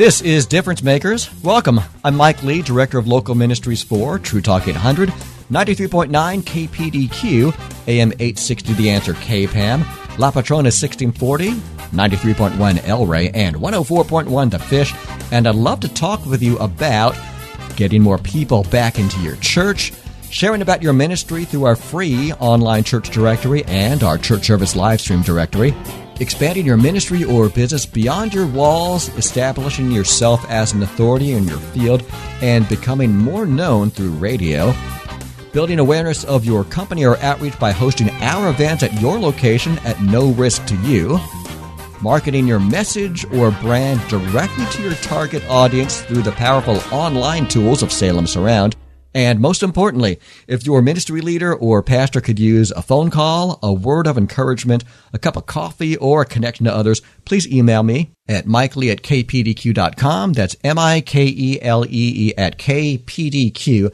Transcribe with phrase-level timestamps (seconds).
[0.00, 1.28] This is Difference Makers.
[1.42, 1.78] Welcome.
[2.02, 5.10] I'm Mike Lee, Director of Local Ministries for True Talk 800,
[5.50, 9.80] 93.9 KPDQ, AM 860 The Answer KPAM,
[10.16, 14.94] La Patrona 1640, 93.1 El Rey, and 104.1 The Fish.
[15.32, 17.14] And I'd love to talk with you about
[17.76, 19.92] getting more people back into your church,
[20.30, 25.02] sharing about your ministry through our free online church directory and our church service live
[25.02, 25.74] stream directory
[26.20, 31.58] expanding your ministry or business beyond your walls, establishing yourself as an authority in your
[31.58, 32.04] field,
[32.42, 34.72] and becoming more known through radio.
[35.52, 40.00] Building awareness of your company or outreach by hosting our events at your location at
[40.00, 41.18] no risk to you.
[42.00, 47.82] Marketing your message or brand directly to your target audience through the powerful online tools
[47.82, 48.76] of Salem Surround
[49.14, 53.72] and most importantly, if your ministry leader or pastor could use a phone call, a
[53.72, 58.12] word of encouragement, a cup of coffee, or a connection to others, please email me
[58.28, 60.32] at mikelee at kpdq.com.
[60.32, 63.90] That's M-I-K-E-L-E-E at kpdq.com.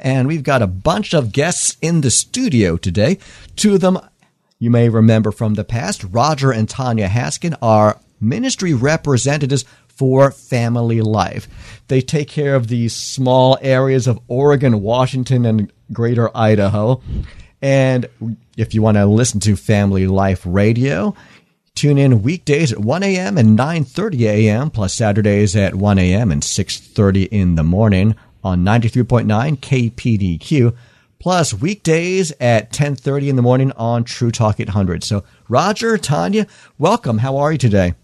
[0.00, 3.18] And we've got a bunch of guests in the studio today.
[3.54, 3.98] Two of them
[4.58, 6.02] you may remember from the past.
[6.02, 9.64] Roger and Tonya Haskin are ministry representatives
[9.98, 11.82] for family life.
[11.88, 17.02] They take care of these small areas of Oregon, Washington, and greater Idaho.
[17.60, 18.06] And
[18.56, 21.16] if you want to listen to Family Life Radio,
[21.74, 23.36] tune in weekdays at 1 a.m.
[23.36, 26.30] and 9.30 a.m., plus Saturdays at 1 a.m.
[26.30, 28.14] and 6.30 in the morning
[28.44, 30.76] on 93.9 KPDQ,
[31.18, 35.02] plus weekdays at 10.30 in the morning on True Talk 800.
[35.02, 37.18] So, Roger, Tonya, welcome.
[37.18, 37.94] How are you today?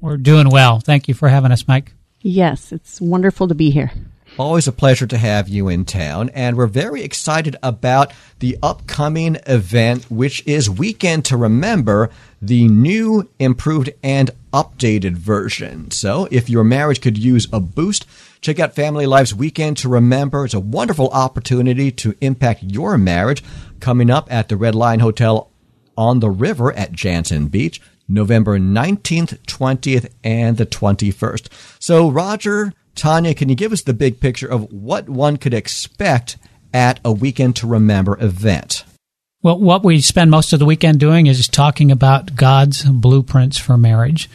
[0.00, 0.80] We're doing well.
[0.80, 1.92] Thank you for having us, Mike.
[2.20, 3.90] Yes, it's wonderful to be here.
[4.38, 9.36] Always a pleasure to have you in town, and we're very excited about the upcoming
[9.46, 12.10] event, which is Weekend to Remember,
[12.40, 15.90] the new, improved, and updated version.
[15.90, 18.06] So, if your marriage could use a boost,
[18.40, 20.44] check out Family Life's Weekend to Remember.
[20.44, 23.42] It's a wonderful opportunity to impact your marriage
[23.80, 25.50] coming up at the Red Lion Hotel
[25.96, 27.80] on the river at Jantzen Beach.
[28.08, 31.48] November 19th, 20th, and the 21st.
[31.78, 36.36] So, Roger, Tonya, can you give us the big picture of what one could expect
[36.72, 38.84] at a Weekend to Remember event?
[39.40, 43.78] Well, what we spend most of the weekend doing is talking about God's blueprints for
[43.78, 44.28] marriage.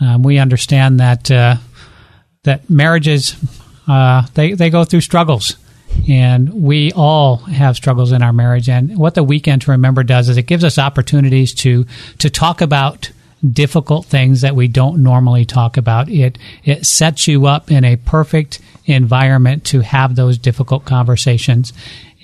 [0.00, 1.56] Um, we understand that uh,
[2.42, 3.36] that marriages
[3.86, 5.56] uh, they they go through struggles,
[6.08, 8.68] and we all have struggles in our marriage.
[8.68, 11.86] And what the weekend to remember does is it gives us opportunities to
[12.18, 13.12] to talk about
[13.52, 16.08] difficult things that we don't normally talk about.
[16.08, 21.72] It it sets you up in a perfect environment to have those difficult conversations,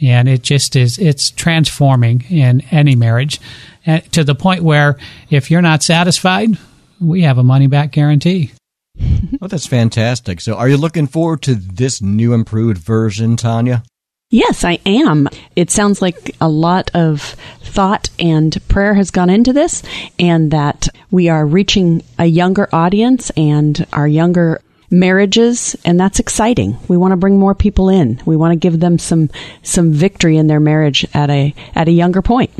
[0.02, 3.40] and it just is it's transforming in any marriage,
[3.86, 4.96] and to the point where
[5.30, 6.58] if you're not satisfied,
[7.00, 8.52] we have a money back guarantee.
[9.42, 10.40] oh, that's fantastic.
[10.40, 13.84] So, are you looking forward to this new improved version, Tonya?
[14.34, 15.28] Yes, I am.
[15.54, 19.84] It sounds like a lot of thought and prayer has gone into this,
[20.18, 26.76] and that we are reaching a younger audience and our younger marriages and that's exciting.
[26.88, 28.20] We want to bring more people in.
[28.26, 29.30] We want to give them some
[29.62, 32.52] some victory in their marriage at a at a younger point.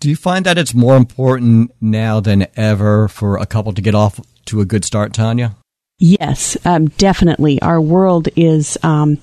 [0.00, 3.94] Do you find that it's more important now than ever for a couple to get
[3.94, 5.54] off to a good start, Tonya?
[5.98, 7.60] Yes, um, definitely.
[7.62, 9.16] Our world is um,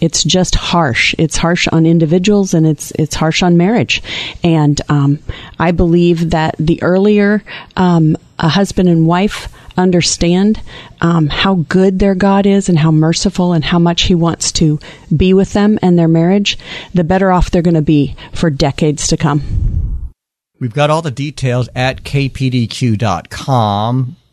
[0.00, 1.16] it's just harsh.
[1.18, 4.04] It's harsh on individuals and it's it's harsh on marriage.
[4.44, 5.18] And um,
[5.58, 7.42] I believe that the earlier
[7.76, 10.62] um, a husband and wife understand
[11.00, 14.78] um, how good their God is and how merciful and how much He wants to
[15.16, 16.56] be with them and their marriage,
[16.94, 20.12] the better off they're going to be for decades to come.
[20.60, 23.08] We've got all the details at kpdq.com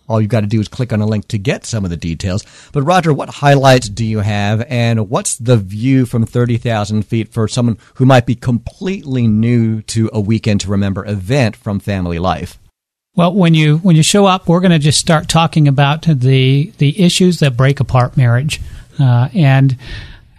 [0.09, 1.97] all you've got to do is click on a link to get some of the
[1.97, 2.43] details.
[2.73, 7.47] But Roger, what highlights do you have, and what's the view from 30,000 feet for
[7.47, 12.57] someone who might be completely new to a Weekend to Remember event from Family Life?
[13.15, 16.71] Well, when you when you show up, we're going to just start talking about the
[16.77, 18.61] the issues that break apart marriage,
[18.99, 19.77] uh, and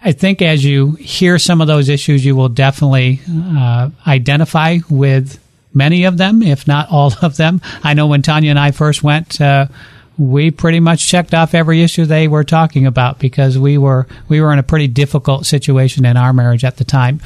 [0.03, 5.39] I think as you hear some of those issues, you will definitely uh, identify with
[5.73, 7.61] many of them, if not all of them.
[7.83, 9.67] I know when Tonya and I first went, uh,
[10.17, 14.41] we pretty much checked off every issue they were talking about because we were we
[14.41, 17.21] were in a pretty difficult situation in our marriage at the time,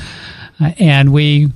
[0.59, 1.51] uh, and we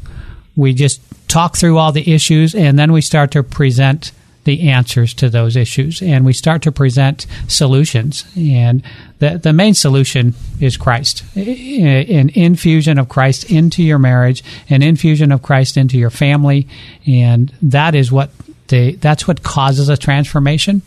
[0.56, 4.12] we just talk through all the issues and then we start to present
[4.50, 6.02] the answers to those issues.
[6.02, 8.26] And we start to present solutions.
[8.36, 8.82] And
[9.20, 11.24] the, the main solution is christ.
[11.36, 16.68] An infusion of christ into your marriage an infusion of christ into your family.
[17.06, 18.32] And that is what
[18.70, 20.82] the that's what causes a transformation.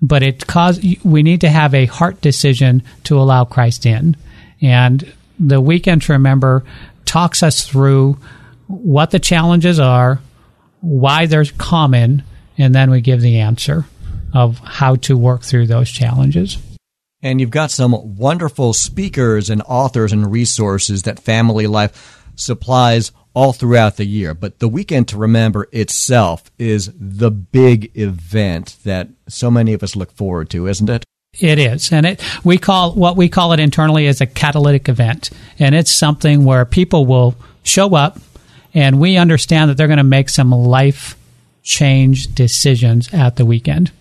[0.00, 4.16] But it cause we need to have a heart decision to allow Christ in.
[4.62, 6.64] And the weekend to remember
[7.04, 8.18] talks us through
[8.68, 10.20] what the challenges are,
[10.80, 12.22] why they're common,
[12.58, 13.86] and then we give the answer
[14.34, 16.58] of how to work through those challenges.
[17.22, 23.52] And you've got some wonderful speakers and authors and resources that Family Life supplies all
[23.52, 24.34] throughout the year.
[24.34, 29.96] But the weekend to remember itself is the big event that so many of us
[29.96, 31.04] look forward to, isn't it?
[31.40, 35.28] It is, and it we call what we call it internally is a catalytic event,
[35.58, 38.18] and it's something where people will show up,
[38.72, 41.17] and we understand that they're going to make some life
[41.68, 43.92] change decisions at the weekend.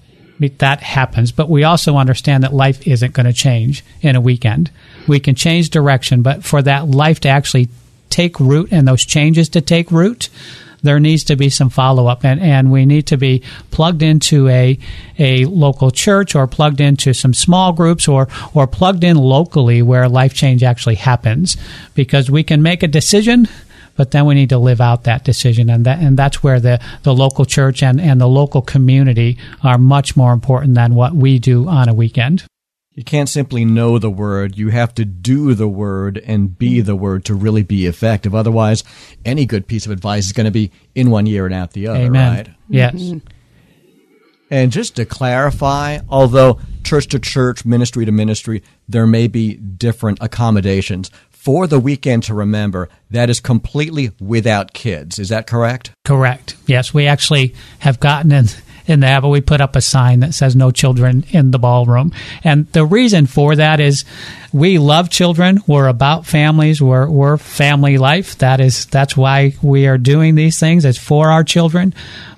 [0.59, 4.71] That happens, but we also understand that life isn't going to change in a weekend.
[5.07, 7.69] We can change direction, but for that life to actually
[8.09, 10.29] take root and those changes to take root,
[10.81, 13.41] there needs to be some follow up and, and we need to be
[13.71, 14.77] plugged into a
[15.19, 20.07] a local church or plugged into some small groups or or plugged in locally where
[20.07, 21.57] life change actually happens
[21.95, 23.47] because we can make a decision
[23.97, 26.79] but then we need to live out that decision and that and that's where the,
[27.03, 31.39] the local church and, and the local community are much more important than what we
[31.39, 32.45] do on a weekend.
[32.93, 34.57] You can't simply know the word.
[34.57, 38.33] You have to do the word and be the word to really be effective.
[38.33, 38.83] Otherwise,
[39.23, 41.87] any good piece of advice is going to be in one ear and out the
[41.87, 42.35] other, Amen.
[42.35, 42.49] right?
[42.69, 42.95] Yes.
[42.95, 43.19] Mm-hmm.
[44.49, 50.19] And just to clarify, although church to church, ministry to ministry, there may be different
[50.21, 51.11] accommodations.
[51.47, 55.17] For the weekend to remember, that is completely without kids.
[55.17, 55.91] Is that correct?
[56.03, 56.57] Correct.
[56.65, 58.47] Yes, we actually have gotten in
[58.87, 62.11] in there, but we put up a sign that says no children in the ballroom.
[62.43, 64.05] And the reason for that is
[64.53, 65.59] we love children.
[65.67, 66.81] We're about families.
[66.81, 68.37] We're, we're family life.
[68.37, 70.85] That is, that's why we are doing these things.
[70.85, 71.93] It's for our children.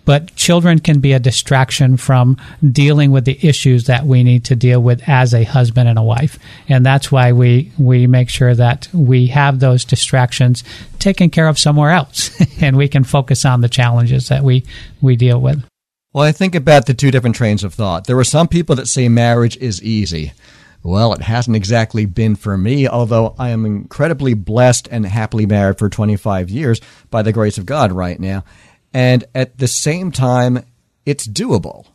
[0.06, 2.38] But children can be a distraction from
[2.68, 6.04] dealing with the issues that we need to deal with as a husband and a
[6.04, 6.40] wife.
[6.68, 10.64] And that's why we, we make sure that we have those distractions
[10.98, 12.32] taken care of somewhere else
[12.62, 14.66] and we can focus on the challenges that we,
[15.00, 15.64] we deal with.
[16.12, 18.08] Well, I think about the two different trains of thought.
[18.08, 20.34] There are some people that say marriage is easy.
[20.82, 25.78] Well, it hasn't exactly been for me, although I am incredibly blessed and happily married
[25.78, 28.44] for 25 years by the grace of God right now.
[28.92, 30.66] And at the same time,
[31.06, 31.86] it's doable.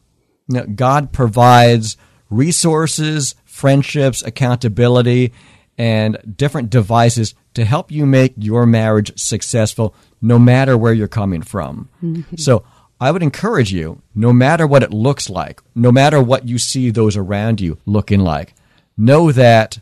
[0.49, 1.97] You know, God provides
[2.31, 5.33] resources, friendships, accountability,
[5.77, 11.43] and different devices to help you make your marriage successful no matter where you're coming
[11.43, 11.89] from.
[12.03, 12.37] Mm-hmm.
[12.37, 12.65] So
[13.01, 16.91] I would encourage you, no matter what it looks like, no matter what you see
[16.91, 18.55] those around you looking like,
[18.97, 19.79] know that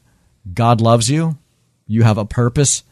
[0.53, 1.38] God loves you,
[1.87, 2.85] you have a purpose,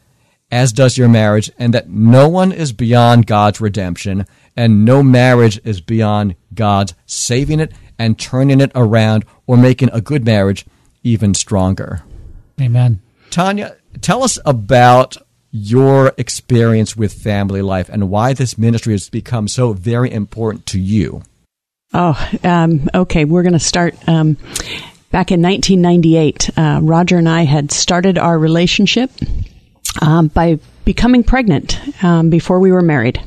[0.51, 5.61] as does your marriage, and that no one is beyond God's redemption, and no marriage
[5.65, 10.67] is beyond God's saving it and turning it around or making a good marriage
[11.03, 12.03] even stronger.
[12.61, 13.01] Amen.
[13.31, 15.17] Tonya, tell us about
[15.51, 20.79] your experience with family life and why this ministry has become so very important to
[20.79, 21.23] you.
[21.93, 23.25] Oh, um, okay.
[23.25, 23.97] We're going to start.
[24.09, 24.37] Um,
[25.11, 29.11] back in 1998, uh, Roger and I had started our relationship
[30.01, 33.21] um, by becoming pregnant um, before we were married.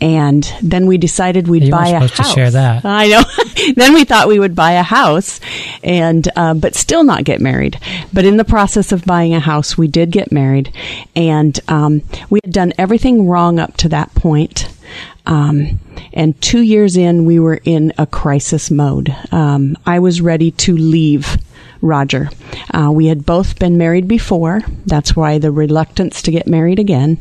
[0.00, 2.16] And then we decided we'd you buy a house.
[2.16, 3.22] To share that, I know.
[3.76, 5.40] then we thought we would buy a house,
[5.82, 7.78] and uh, but still not get married.
[8.12, 10.74] But in the process of buying a house, we did get married,
[11.14, 14.68] and um, we had done everything wrong up to that point.
[15.24, 15.78] Um,
[16.12, 19.14] and two years in, we were in a crisis mode.
[19.30, 21.38] Um, I was ready to leave
[21.82, 22.30] Roger.
[22.72, 24.60] Uh, we had both been married before.
[24.86, 27.18] That's why the reluctance to get married again.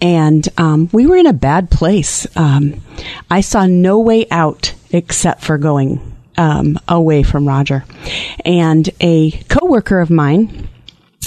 [0.00, 2.26] And um, we were in a bad place.
[2.36, 2.80] Um,
[3.30, 7.84] I saw no way out except for going um, away from Roger.
[8.44, 10.68] And a coworker of mine,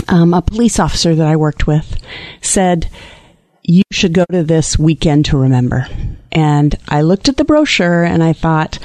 [0.07, 1.97] um, a police officer that I worked with,
[2.41, 2.89] said,
[3.63, 5.85] you should go to this weekend to remember.
[6.31, 8.79] And I looked at the brochure and I thought,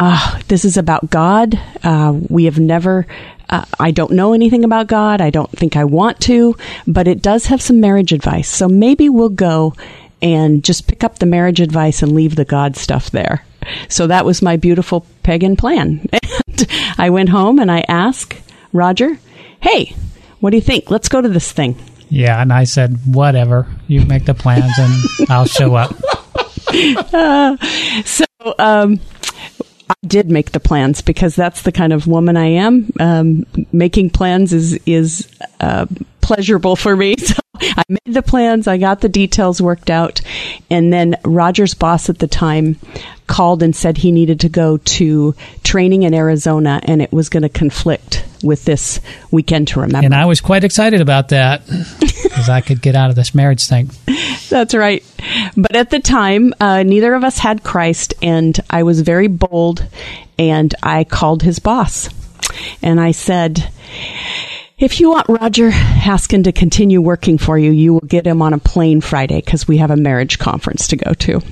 [0.00, 1.60] uh, this is about God.
[1.84, 3.06] Uh, we have never,
[3.50, 5.20] uh, I don't know anything about God.
[5.20, 8.48] I don't think I want to, but it does have some marriage advice.
[8.48, 9.74] So maybe we'll go
[10.22, 13.44] and just pick up the marriage advice and leave the God stuff there.
[13.90, 16.08] So that was my beautiful pagan plan.
[16.46, 16.66] And
[16.98, 18.34] I went home and I asked
[18.72, 19.18] Roger,
[19.60, 19.94] hey,
[20.40, 20.90] what do you think?
[20.90, 21.76] Let's go to this thing.
[22.08, 23.66] Yeah, and I said, whatever.
[23.86, 25.94] You make the plans and I'll show up.
[26.72, 27.56] Uh,
[28.04, 28.24] so
[28.60, 29.00] um,
[29.90, 32.90] I did make the plans because that's the kind of woman I am.
[33.00, 35.28] Um, making plans is is
[35.58, 35.86] uh,
[36.20, 37.16] pleasurable for me.
[37.60, 40.22] So I made the plans, I got the details worked out,
[40.70, 42.78] and then Roger's boss at the time
[43.26, 47.42] called and said he needed to go to training in Arizona, and it was going
[47.42, 48.98] to conflict with this
[49.30, 50.06] weekend to remember.
[50.06, 51.66] And I was quite excited about that
[52.22, 53.90] because I could get out of this marriage thing.
[54.48, 55.04] That's right.
[55.56, 59.86] But at the time, uh, neither of us had Christ, and I was very bold,
[60.38, 62.08] and I called his boss.
[62.82, 63.70] And I said,
[64.80, 68.54] if you want Roger Haskin to continue working for you, you will get him on
[68.54, 71.42] a plane Friday because we have a marriage conference to go to.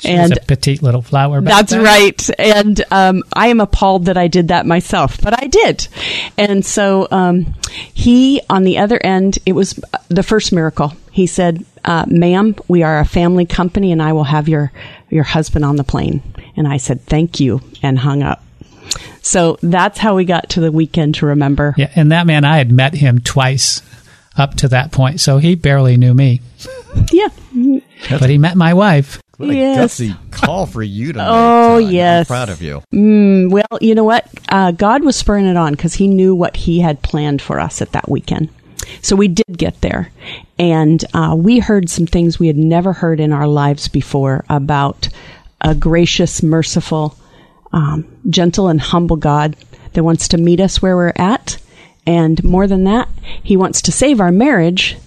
[0.00, 1.40] She and a petite little flower.
[1.40, 1.82] That's then.
[1.82, 2.30] right.
[2.38, 5.88] And um, I am appalled that I did that myself, but I did.
[6.36, 7.54] And so um,
[7.94, 10.92] he, on the other end, it was the first miracle.
[11.12, 14.72] He said, uh, "Ma'am, we are a family company, and I will have your
[15.08, 16.22] your husband on the plane."
[16.56, 18.42] And I said, "Thank you," and hung up.
[19.22, 21.74] So that's how we got to the weekend to remember.
[21.76, 23.82] Yeah, and that man, I had met him twice
[24.36, 26.40] up to that point, so he barely knew me.
[27.12, 27.28] yeah,
[28.08, 29.20] but he met my wife.
[29.36, 29.98] What a yes.
[29.98, 31.26] gutsy call for you to make.
[31.30, 31.92] Oh, Todd.
[31.92, 32.30] yes.
[32.30, 32.82] I'm proud of you.
[32.92, 34.28] Mm, well, you know what?
[34.50, 37.80] Uh, God was spurring it on because He knew what He had planned for us
[37.80, 38.50] at that weekend.
[39.00, 40.10] So we did get there,
[40.60, 45.08] and uh, we heard some things we had never heard in our lives before about
[45.62, 47.16] a gracious, merciful,
[47.72, 49.56] um, gentle, and humble God
[49.94, 51.56] that wants to meet us where we're at.
[52.06, 53.08] And more than that,
[53.42, 54.98] He wants to save our marriage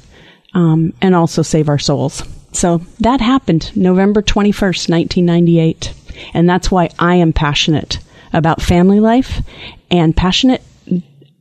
[0.56, 2.24] um, and also save our souls.
[2.52, 5.94] So that happened November 21st, 1998.
[6.34, 8.00] And that's why I am passionate
[8.34, 9.44] about family life
[9.92, 10.64] and passionate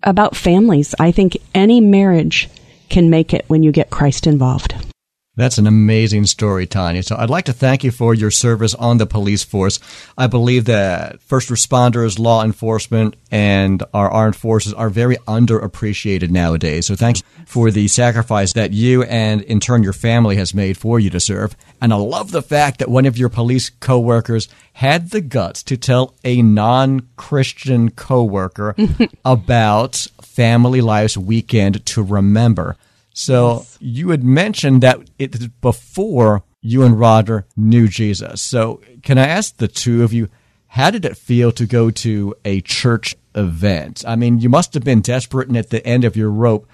[0.03, 0.95] about families.
[1.01, 2.51] I think any marriage
[2.93, 4.92] can make it when you get Christ involved.
[5.35, 7.03] That's an amazing story, Tonya.
[7.03, 9.81] So I'd like to thank you for your service on the police force.
[10.19, 16.85] I believe that first responders, law enforcement, and our armed forces are very underappreciated nowadays.
[16.85, 21.01] So thanks for the sacrifice that you and in turn your family has made for
[21.01, 21.57] you to serve.
[21.81, 25.79] And I love the fact that one of your police coworkers had the guts to
[25.79, 28.77] tell a non-Christian coworker
[29.25, 32.77] about Family Life's Weekend to Remember.
[33.15, 33.79] So yes.
[33.81, 38.41] you had mentioned that it before you and Roger knew Jesus.
[38.41, 40.29] So can I ask the two of you,
[40.69, 44.05] how did it feel to go to a church event?
[44.07, 46.69] I mean, you must have been desperate and at the end of your rope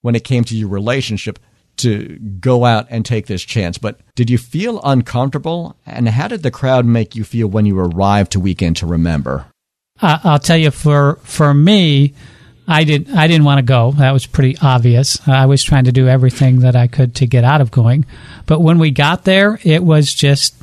[0.00, 1.38] when it came to your relationship
[1.76, 3.78] to go out and take this chance.
[3.78, 5.76] But did you feel uncomfortable?
[5.86, 9.46] And how did the crowd make you feel when you arrived to Weekend to Remember?
[10.00, 12.14] I'll tell you, for for me,
[12.66, 13.10] I did.
[13.10, 13.92] I didn't want to go.
[13.92, 15.26] That was pretty obvious.
[15.28, 18.06] I was trying to do everything that I could to get out of going.
[18.46, 20.54] But when we got there, it was just.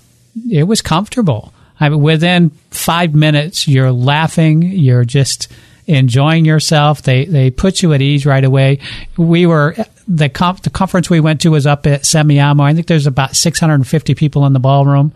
[0.50, 1.54] It was comfortable.
[1.80, 4.62] I mean, within five minutes, you're laughing.
[4.62, 5.52] You're just
[5.88, 7.02] enjoying yourself.
[7.02, 8.80] They they put you at ease right away.
[9.18, 9.76] We were
[10.08, 12.64] the comp, the conference we went to was up at Semiahmoo.
[12.64, 15.14] I think there's about 650 people in the ballroom,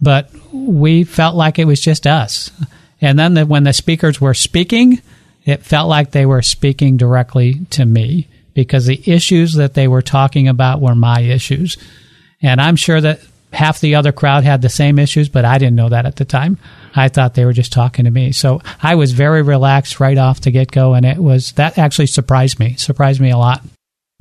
[0.00, 2.50] but we felt like it was just us.
[3.00, 5.02] And then the, when the speakers were speaking
[5.44, 10.02] it felt like they were speaking directly to me because the issues that they were
[10.02, 11.76] talking about were my issues.
[12.40, 13.20] And I'm sure that
[13.52, 16.24] half the other crowd had the same issues, but I didn't know that at the
[16.24, 16.58] time.
[16.94, 18.32] I thought they were just talking to me.
[18.32, 22.06] So I was very relaxed right off the get go, and it was that actually
[22.06, 23.62] surprised me, surprised me a lot.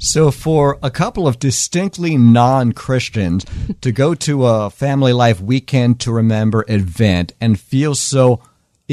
[0.04, 3.46] So, for a couple of distinctly non Christians
[3.82, 8.42] to go to a Family Life Weekend to Remember event and feel so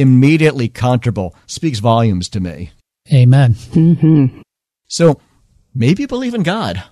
[0.00, 2.72] immediately comfortable speaks volumes to me.
[3.12, 3.54] Amen.
[3.54, 4.40] Mm-hmm.
[4.86, 5.20] So
[5.74, 6.82] maybe you believe in God,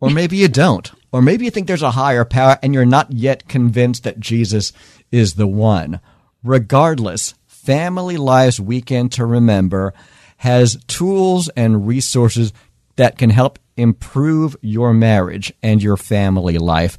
[0.00, 3.12] or maybe you don't, or maybe you think there's a higher power and you're not
[3.12, 4.72] yet convinced that Jesus
[5.10, 6.00] is the one.
[6.42, 9.92] Regardless, Family Life's Weekend to Remember
[10.38, 12.52] has tools and resources
[12.96, 16.96] that can help improve your marriage and your family life.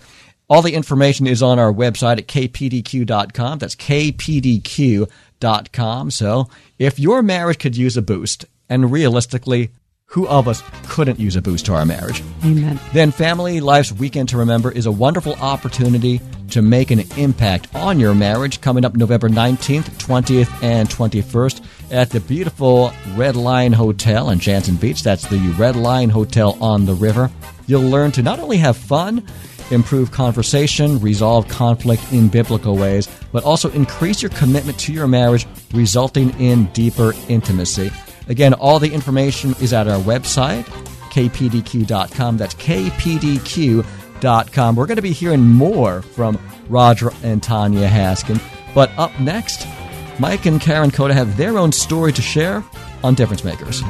[0.49, 3.59] All the information is on our website at kpdq.com.
[3.59, 3.75] That's
[5.41, 6.11] kpdq.com.
[6.11, 6.47] So
[6.79, 9.71] if your marriage could use a boost, and realistically,
[10.11, 12.21] Who of us couldn't use a boost to our marriage?
[12.43, 12.77] Amen.
[12.91, 16.19] Then Family Life's Weekend to Remember is a wonderful opportunity
[16.49, 22.09] to make an impact on your marriage coming up November 19th, 20th, and 21st at
[22.09, 25.01] the beautiful Red Lion Hotel in Jantzen Beach.
[25.01, 27.31] That's the Red Lion Hotel on the river.
[27.67, 29.25] You'll learn to not only have fun,
[29.71, 35.47] improve conversation, resolve conflict in biblical ways, but also increase your commitment to your marriage,
[35.73, 37.91] resulting in deeper intimacy.
[38.27, 40.63] Again, all the information is at our website,
[41.11, 42.37] kpdq.com.
[42.37, 43.85] That's kpdq.com.
[44.75, 48.41] We're going to be hearing more from Roger and Tonya Haskin.
[48.73, 49.67] But up next,
[50.19, 52.63] Mike and Karen Cota have their own story to share
[53.03, 53.81] on Difference Makers.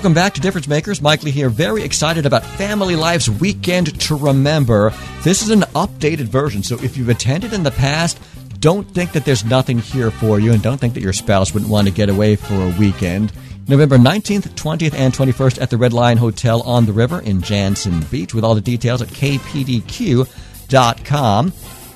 [0.00, 1.02] Welcome back to Difference Makers.
[1.02, 4.94] Mike Lee here, very excited about Family Life's Weekend to Remember.
[5.24, 8.18] This is an updated version, so if you've attended in the past,
[8.60, 11.70] don't think that there's nothing here for you, and don't think that your spouse wouldn't
[11.70, 13.30] want to get away for a weekend.
[13.68, 18.10] November 19th, 20th, and 21st at the Red Lion Hotel on the River in Jantzen
[18.10, 20.32] Beach, with all the details at kpdq.com.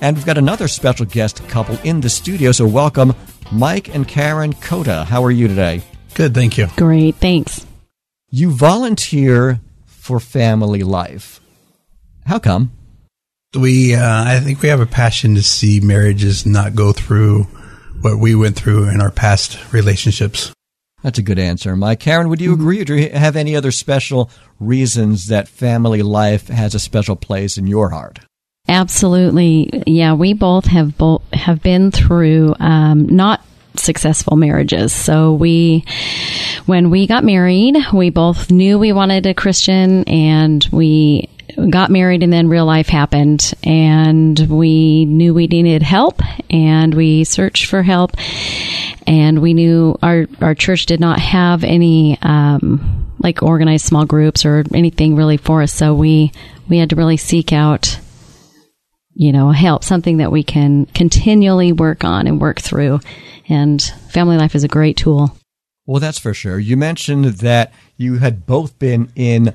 [0.03, 3.15] And we've got another special guest couple in the studio, so welcome
[3.51, 5.05] Mike and Karen Cota.
[5.05, 5.81] How are you today?
[6.13, 6.67] Good, thank you.
[6.77, 7.65] Great, thanks.
[8.37, 11.41] You volunteer for family life.
[12.27, 12.73] How come?
[13.57, 17.45] We, uh, I think we have a passion to see marriages not go through
[18.01, 20.53] what we went through in our past relationships.
[21.05, 21.77] That's a good answer.
[21.77, 26.03] Mike, Karen, would you agree or do you have any other special reasons that family
[26.03, 28.19] life has a special place in your heart?
[28.67, 29.85] Absolutely.
[29.87, 33.45] Yeah, we both have both have been through um, not
[33.77, 34.93] successful marriages.
[34.93, 35.85] So we,
[36.67, 41.29] when we got married, we both knew we wanted a Christian and we
[41.71, 47.25] got married and then real life happened and we knew we needed help and we
[47.25, 48.13] searched for help
[49.07, 54.45] and we knew our, our church did not have any, um, like organized small groups
[54.45, 55.73] or anything really for us.
[55.73, 56.33] So we,
[56.69, 57.99] we had to really seek out
[59.15, 63.01] you know, help, something that we can continually work on and work through.
[63.49, 65.37] And family life is a great tool.
[65.87, 66.59] Well, that's for sure.
[66.59, 69.55] You mentioned that you had both been in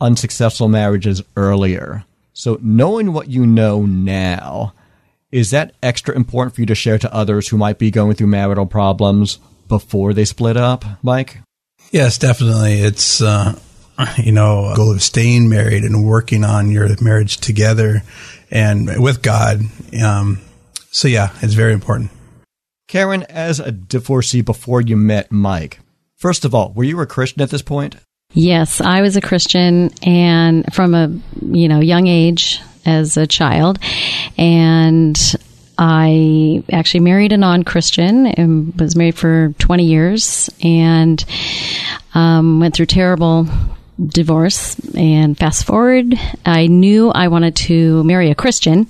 [0.00, 2.04] unsuccessful marriages earlier.
[2.32, 4.74] So, knowing what you know now,
[5.30, 8.28] is that extra important for you to share to others who might be going through
[8.28, 9.38] marital problems
[9.68, 11.38] before they split up, Mike?
[11.90, 12.80] Yes, definitely.
[12.80, 13.58] It's, uh,
[14.16, 18.02] you know, goal of staying married and working on your marriage together
[18.50, 19.62] and with God.
[20.02, 20.40] Um,
[20.90, 22.10] so, yeah, it's very important.
[22.88, 25.80] Karen, as a divorcee before you met Mike,
[26.16, 27.96] first of all, were you a Christian at this point?
[28.32, 31.08] Yes, I was a Christian and from a,
[31.42, 33.78] you know, young age as a child
[34.38, 35.18] and
[35.78, 41.22] I actually married a non-Christian and was married for 20 years and
[42.14, 43.46] um, went through terrible
[44.04, 48.86] divorce and fast forward i knew i wanted to marry a christian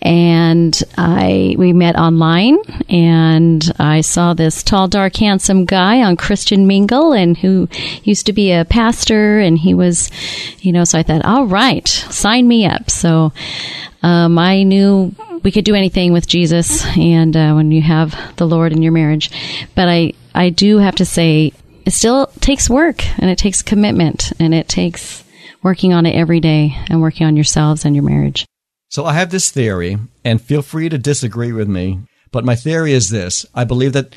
[0.00, 2.56] and i we met online
[2.88, 7.68] and i saw this tall dark handsome guy on christian mingle and who
[8.04, 10.10] used to be a pastor and he was
[10.60, 12.90] you know so i thought all right sign me up.
[12.90, 13.32] So
[14.02, 18.46] um, i knew we could do anything with jesus and uh, when you have the
[18.46, 19.30] lord in your marriage.
[19.74, 21.52] But i i do have to say
[21.84, 25.24] it still takes work and it takes commitment and it takes
[25.62, 28.46] working on it every day and working on yourselves and your marriage.
[28.88, 32.92] So I have this theory, and feel free to disagree with me, but my theory
[32.92, 33.46] is this.
[33.54, 34.14] I believe that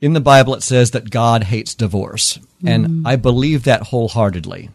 [0.00, 3.02] in the Bible it says that God hates divorce, and mm.
[3.06, 4.70] I believe that wholeheartedly.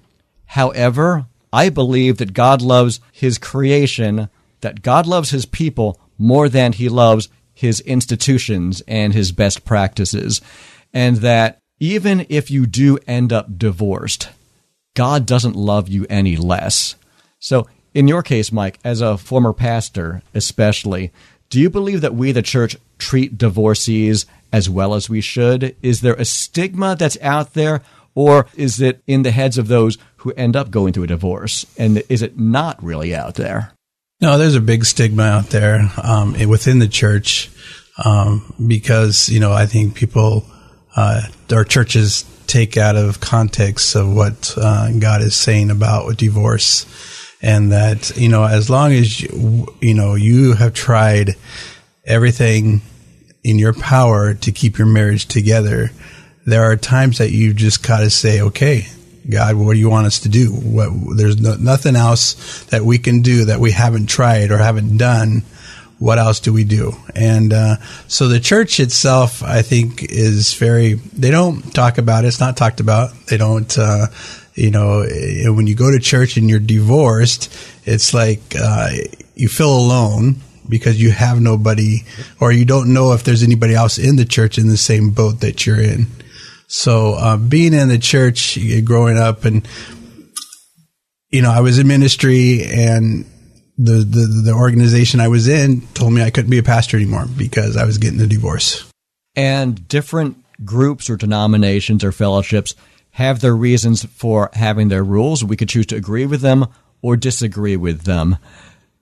[0.46, 4.30] However, I believe that God loves his creation,
[4.62, 10.40] that God loves his people more than he loves his institutions and his best practices,
[10.94, 14.30] and that even if you do end up divorced,
[14.94, 16.96] God doesn't love you any less.
[17.40, 21.12] So, in your case, Mike, as a former pastor, especially,
[21.50, 25.76] do you believe that we, the church, treat divorcees as well as we should?
[25.82, 27.82] Is there a stigma that's out there,
[28.14, 31.66] or is it in the heads of those who end up going through a divorce?
[31.80, 33.74] And is it not really out there?
[34.22, 37.50] No, there's a big stigma out there um, within the church
[38.06, 40.46] um, because, you know, I think people
[40.96, 46.86] uh, our churches take out of context of what uh, God is saying about divorce,
[47.42, 51.36] and that you know as long as you, you know you have tried
[52.06, 52.82] everything
[53.44, 55.92] in your power to keep your marriage together,
[56.46, 58.88] there are times that you just got to say, okay,
[59.30, 60.52] God, what do you want us to do?
[60.52, 64.98] What, there's no, nothing else that we can do that we haven't tried or haven't
[64.98, 65.44] done.
[66.02, 66.94] What else do we do?
[67.16, 67.76] And uh,
[68.08, 70.96] so the church itself, I think, is very.
[70.96, 72.30] They don't talk about it.
[72.30, 73.12] It's not talked about.
[73.28, 73.78] They don't.
[73.78, 74.08] Uh,
[74.56, 78.90] you know, eh, when you go to church and you're divorced, it's like uh,
[79.36, 80.38] you feel alone
[80.68, 82.00] because you have nobody,
[82.40, 85.42] or you don't know if there's anybody else in the church in the same boat
[85.42, 86.08] that you're in.
[86.66, 89.68] So uh, being in the church, growing up, and
[91.30, 93.24] you know, I was in ministry, and
[93.84, 97.26] the, the the organization I was in told me I couldn't be a pastor anymore
[97.38, 98.90] because I was getting a divorce.
[99.36, 102.76] And different groups or denominations or fellowships
[103.12, 105.44] have their reasons for having their rules.
[105.44, 106.68] We could choose to agree with them
[107.02, 108.38] or disagree with them.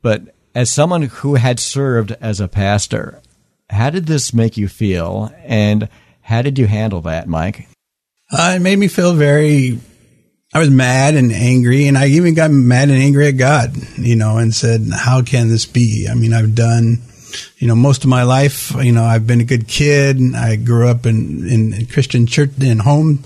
[0.02, 3.22] But as someone who had served as a pastor,
[3.70, 5.34] how did this make you feel?
[5.44, 5.90] And
[6.22, 7.68] how did you handle that, Mike?
[8.32, 9.80] Uh, it made me feel very.
[10.52, 14.16] I was mad and angry, and I even got mad and angry at God, you
[14.16, 17.04] know, and said, "How can this be?" I mean, I've done,
[17.60, 18.74] you know, most of my life.
[18.76, 20.18] You know, I've been a good kid.
[20.36, 23.24] I grew up in in Christian church in home,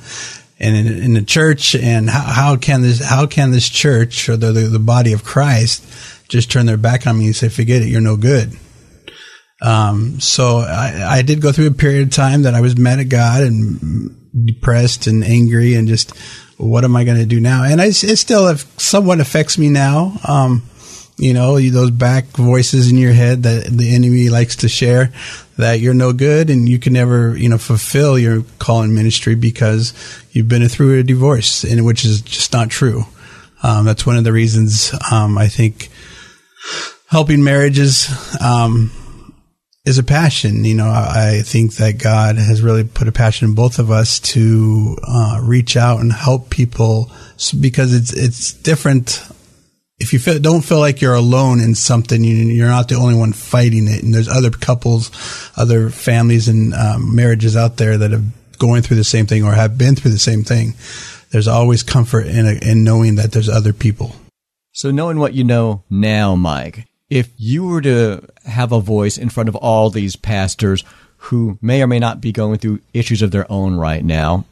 [0.60, 1.76] and in, in the church.
[1.76, 5.24] And how, how, can this how can this church or the, the the body of
[5.24, 5.86] Christ
[6.28, 8.52] just turn their back on me and say, "Forget it, you're no good."
[9.62, 13.00] Um, so I, I, did go through a period of time that I was mad
[13.00, 14.14] at God and
[14.46, 16.12] depressed and angry and just,
[16.58, 17.64] what am I going to do now?
[17.64, 20.14] And I, it still somewhat affects me now.
[20.28, 20.64] Um,
[21.18, 25.12] you know, those back voices in your head that the enemy likes to share
[25.58, 29.36] that you're no good and you can never, you know, fulfill your call in ministry
[29.36, 29.94] because
[30.32, 33.04] you've been through a divorce and which is just not true.
[33.62, 35.90] Um, that's one of the reasons, um, I think
[37.08, 38.10] helping marriages,
[38.42, 38.92] um,
[39.86, 40.64] is a passion.
[40.66, 44.20] You know, I think that God has really put a passion in both of us
[44.20, 47.12] to uh, reach out and help people
[47.60, 49.22] because it's it's different.
[50.00, 53.16] If you feel, don't feel like you're alone in something, you, are not the only
[53.16, 54.04] one fighting it.
[54.04, 55.12] And there's other couples,
[55.56, 58.26] other families and um, marriages out there that have
[58.58, 60.74] going through the same thing or have been through the same thing.
[61.32, 64.16] There's always comfort in, a, in knowing that there's other people.
[64.72, 69.30] So knowing what you know now, Mike, if you were to have a voice in
[69.30, 70.84] front of all these pastors
[71.18, 74.46] who may or may not be going through issues of their own right now,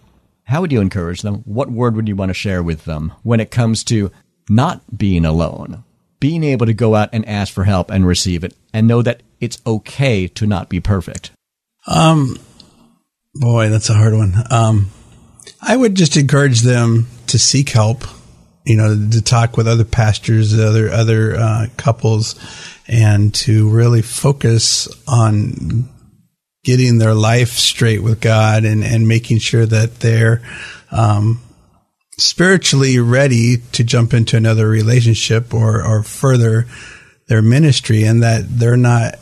[0.44, 1.38] how would you encourage them?
[1.46, 4.12] What word would you want to share with them when it comes to
[4.48, 5.84] not being alone,
[6.20, 9.24] being able to go out and ask for help and receive it, and know that
[9.40, 11.32] it's okay to not be perfect?
[11.88, 12.38] Um,
[13.34, 14.36] boy, that's a hard one.
[14.52, 14.92] Um,
[15.64, 18.04] I would just encourage them to seek help
[18.66, 22.36] you know, to talk with other pastors, other other uh, couples,
[22.88, 25.90] and to really focus on
[26.64, 30.42] getting their life straight with God and and making sure that they're
[30.92, 31.42] um,
[32.18, 36.68] spiritually ready to jump into another relationship or or further
[37.28, 39.16] their ministry, and that they're not.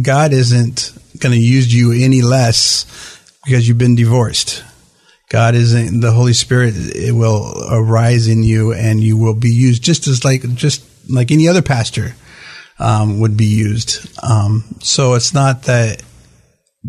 [0.00, 2.86] God isn't going to use you any less
[3.44, 4.64] because you've been divorced.
[5.32, 6.74] God isn't the Holy Spirit.
[6.76, 11.30] It will arise in you, and you will be used just as like just like
[11.30, 12.14] any other pastor
[12.78, 14.06] um, would be used.
[14.22, 16.02] Um, so it's not that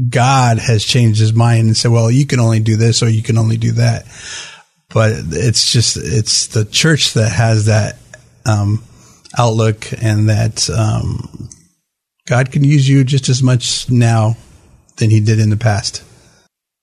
[0.10, 3.24] God has changed His mind and said, "Well, you can only do this or you
[3.24, 4.04] can only do that."
[4.94, 7.96] But it's just it's the church that has that
[8.46, 8.84] um,
[9.38, 11.48] outlook and that um,
[12.28, 14.36] God can use you just as much now
[14.98, 16.04] than He did in the past.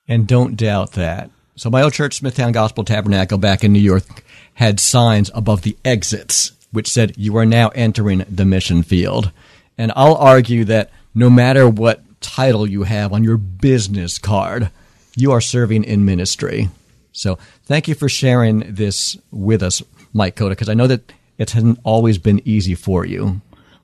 [0.08, 1.30] And don't doubt that.
[1.60, 5.76] So my old church, Smithtown Gospel Tabernacle back in New York, had signs above the
[5.84, 9.30] exits which said, You are now entering the mission field.
[9.76, 14.70] And I'll argue that no matter what title you have on your business card,
[15.14, 16.70] you are serving in ministry.
[17.12, 19.82] So thank you for sharing this with us,
[20.14, 23.42] Mike Cota, because I know that it hasn't always been easy for you.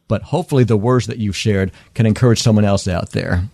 [0.09, 3.51] But hopefully, the words that you've shared can encourage someone else out there.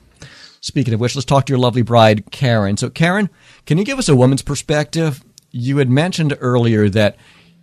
[0.63, 2.77] Speaking of which, let's talk to your lovely bride, Karen.
[2.77, 3.29] So, Karen,
[3.67, 5.23] can you give us a woman's perspective?
[5.51, 7.17] You had mentioned earlier that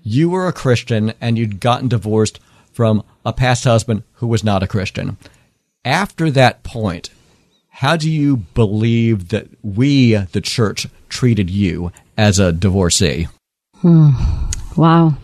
[0.03, 2.41] you were a Christian and you'd gotten divorced
[2.73, 5.17] from a past husband who was not a Christian.
[5.85, 7.09] After that point,
[7.69, 13.29] how do you believe that we, the church, treated you as a divorcee?
[13.75, 14.09] Hmm.
[14.75, 15.15] Wow.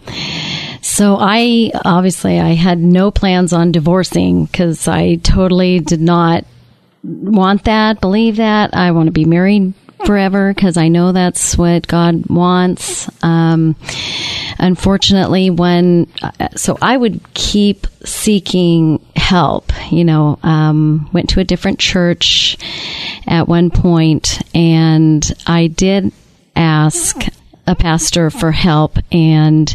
[0.81, 6.45] So I obviously I had no plans on divorcing because I totally did not
[7.05, 8.75] want that, believe that.
[8.75, 9.73] I want to be married
[10.05, 13.09] forever because I know that's what God wants.
[13.23, 13.75] Um,
[14.59, 19.71] unfortunately, when uh, so I would keep seeking help.
[19.91, 22.57] You know, um, went to a different church
[23.27, 26.11] at one point, and I did
[26.55, 27.25] ask
[27.67, 29.73] a pastor for help, and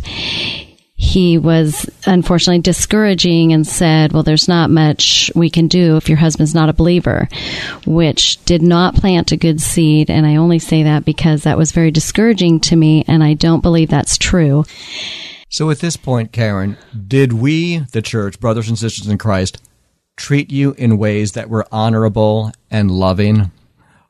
[1.01, 6.19] he was unfortunately discouraging and said, Well, there's not much we can do if your
[6.19, 7.27] husband's not a believer,
[7.87, 10.11] which did not plant a good seed.
[10.11, 13.63] And I only say that because that was very discouraging to me, and I don't
[13.63, 14.67] believe that's true.
[15.49, 16.77] So at this point, Karen,
[17.09, 19.59] did we, the church, brothers and sisters in Christ,
[20.19, 23.51] treat you in ways that were honorable and loving?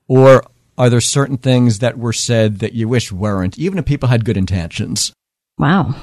[0.08, 0.42] Or
[0.76, 4.24] are there certain things that were said that you wish weren't, even if people had
[4.24, 5.12] good intentions?
[5.56, 5.94] Wow.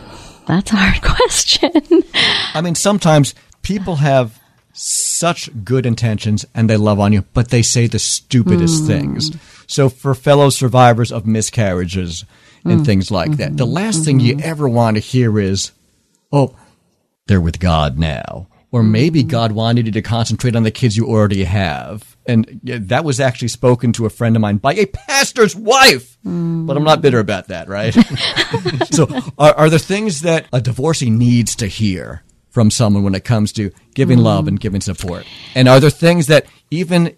[0.48, 2.04] That's a hard question.
[2.54, 4.40] I mean, sometimes people have
[4.74, 8.88] such good intentions and they love on you, but they say the stupidest mm.
[8.88, 9.32] things.
[9.68, 12.26] So for fellow survivors of miscarriages
[12.64, 12.86] and mm.
[12.86, 13.38] things like mm-hmm.
[13.38, 14.04] that, the last mm-hmm.
[14.04, 14.50] thing you mm-hmm.
[14.50, 15.72] ever want to hear is,
[16.32, 16.56] "Oh,
[17.28, 19.30] they're with God now." Or maybe mm.
[19.30, 22.17] God wanted you to concentrate on the kids you already have.
[22.28, 26.18] And that was actually spoken to a friend of mine by a pastor's wife.
[26.26, 26.68] Mm.
[26.68, 27.94] But I'm not bitter about that, right?
[28.92, 33.24] so, are, are there things that a divorcee needs to hear from someone when it
[33.24, 34.24] comes to giving mm.
[34.24, 35.26] love and giving support?
[35.56, 37.16] And are there things that, even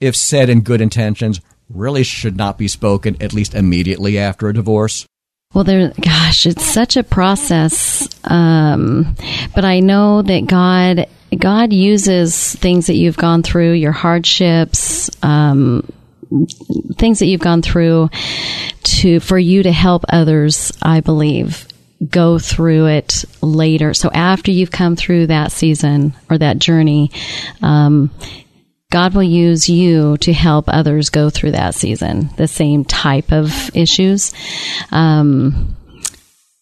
[0.00, 4.54] if said in good intentions, really should not be spoken at least immediately after a
[4.54, 5.06] divorce?
[5.54, 8.08] Well, there, gosh, it's such a process.
[8.24, 9.14] Um,
[9.54, 15.88] but I know that God God uses things that you've gone through, your hardships, um,
[16.96, 18.10] things that you've gone through
[18.82, 21.66] to for you to help others, I believe
[22.10, 23.94] go through it later.
[23.94, 27.10] So after you've come through that season or that journey,
[27.62, 28.10] um,
[28.94, 33.74] God will use you to help others go through that season, the same type of
[33.74, 34.32] issues.
[34.92, 35.74] Um,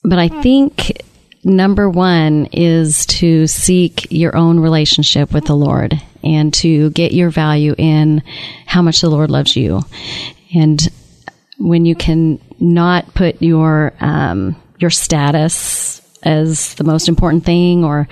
[0.03, 1.03] but I think
[1.45, 7.29] number one is to seek your own relationship with the Lord and to get your
[7.29, 8.23] value in
[8.65, 9.83] how much the Lord loves you.
[10.55, 10.81] And
[11.59, 18.09] when you can not put your um, your status as the most important thing, or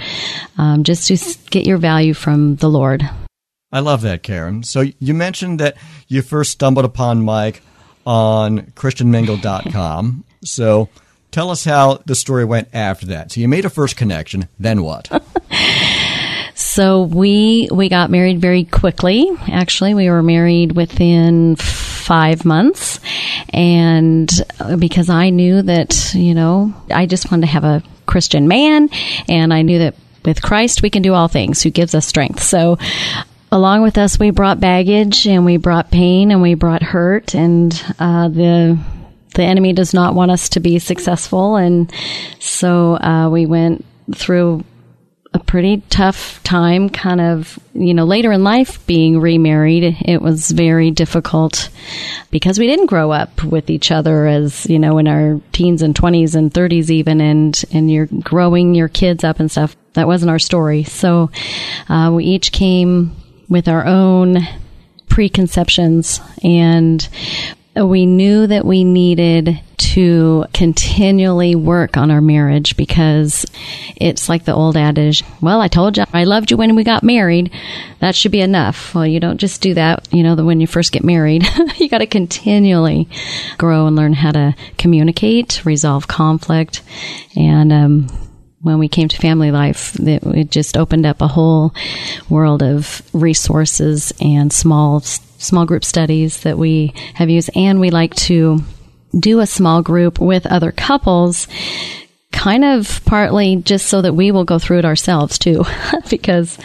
[0.58, 1.16] um, just to
[1.48, 3.08] get your value from the Lord.
[3.72, 4.62] I love that, Karen.
[4.62, 5.76] So you mentioned that
[6.08, 7.62] you first stumbled upon Mike
[8.04, 10.24] on ChristianMingle.com.
[10.44, 10.88] so
[11.30, 13.30] Tell us how the story went after that.
[13.30, 15.08] So you made a first connection, then what?
[16.56, 19.30] so we we got married very quickly.
[19.48, 22.98] Actually, we were married within five months,
[23.50, 24.28] and
[24.58, 28.88] uh, because I knew that you know I just wanted to have a Christian man,
[29.28, 32.42] and I knew that with Christ we can do all things who gives us strength.
[32.42, 32.76] So
[33.52, 37.72] along with us, we brought baggage and we brought pain and we brought hurt and
[37.98, 38.78] uh, the
[39.34, 41.56] the enemy does not want us to be successful.
[41.56, 41.92] And
[42.40, 44.64] so uh, we went through
[45.32, 49.96] a pretty tough time, kind of, you know, later in life being remarried.
[50.04, 51.70] It was very difficult
[52.32, 55.94] because we didn't grow up with each other as, you know, in our teens and
[55.94, 59.76] 20s and 30s even, and, and you're growing your kids up and stuff.
[59.92, 60.82] That wasn't our story.
[60.82, 61.30] So
[61.88, 63.14] uh, we each came
[63.50, 64.38] with our own
[65.10, 67.06] preconceptions and
[67.76, 73.46] we knew that we needed to continually work on our marriage because
[73.96, 77.02] it's like the old adage, well, I told you I loved you when we got
[77.02, 77.52] married.
[78.00, 78.94] That should be enough.
[78.94, 81.46] Well, you don't just do that, you know, when you first get married.
[81.76, 83.08] you got to continually
[83.56, 86.82] grow and learn how to communicate, resolve conflict,
[87.36, 88.29] and, um,
[88.60, 91.74] when we came to family life, it, it just opened up a whole
[92.28, 98.14] world of resources and small small group studies that we have used, and we like
[98.14, 98.60] to
[99.18, 101.48] do a small group with other couples
[102.32, 105.64] kind of partly just so that we will go through it ourselves too.
[106.08, 106.58] Because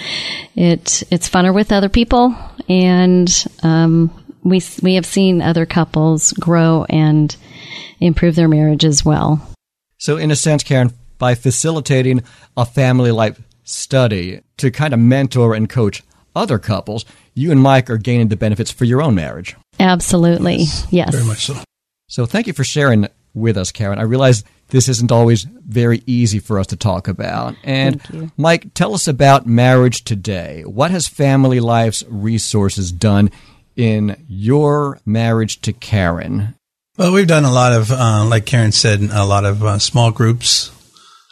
[0.55, 2.36] it it's funner with other people.
[2.67, 3.29] And
[3.63, 4.12] um,
[4.43, 7.36] we we have seen other couples grow and
[7.99, 9.41] improve their marriage as well.
[9.97, 12.23] So in a sense Karen by facilitating
[12.58, 16.04] a family life study to kind of mentor and coach
[16.36, 19.56] other couples you and Mike are gaining the benefits for your own marriage.
[19.80, 20.56] Absolutely.
[20.56, 20.88] Yes.
[20.89, 21.12] yes.
[21.13, 21.62] Very much so.
[22.08, 23.99] So thank you for sharing with us, Karen.
[23.99, 27.56] I realize this isn't always very easy for us to talk about.
[27.63, 30.63] And Mike, tell us about marriage today.
[30.65, 33.32] What has Family Life's resources done
[33.75, 36.56] in your marriage to Karen?
[36.97, 40.12] Well, we've done a lot of, uh, like Karen said, a lot of uh, small
[40.12, 40.71] groups,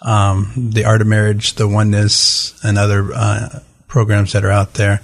[0.04, 5.02] um, the art of marriage, the oneness, and other uh, programs that are out there.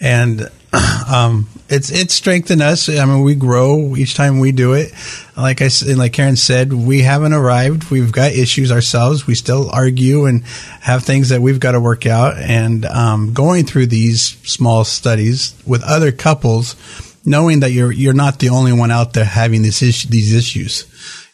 [0.00, 0.48] And
[1.12, 2.88] um, it's it's strengthened us.
[2.88, 4.92] I mean, we grow each time we do it.
[5.36, 7.90] Like I like Karen said, we haven't arrived.
[7.90, 9.26] We've got issues ourselves.
[9.26, 10.44] We still argue and
[10.80, 12.36] have things that we've got to work out.
[12.38, 16.76] And um, going through these small studies with other couples,
[17.24, 20.86] knowing that you're you're not the only one out there having this issue, these issues.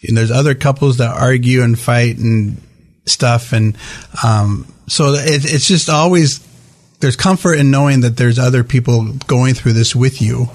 [0.06, 2.60] And there's other couples that argue and fight and
[3.06, 3.76] stuff, and
[4.24, 6.46] um, so it, it's just always
[7.00, 10.48] there's comfort in knowing that there's other people going through this with you.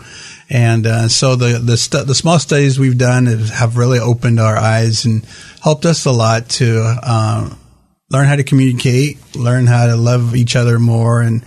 [0.49, 4.57] And uh, so the the, stu- the small studies we've done have really opened our
[4.57, 5.23] eyes and
[5.61, 7.59] helped us a lot to um,
[8.09, 11.45] learn how to communicate, learn how to love each other more, and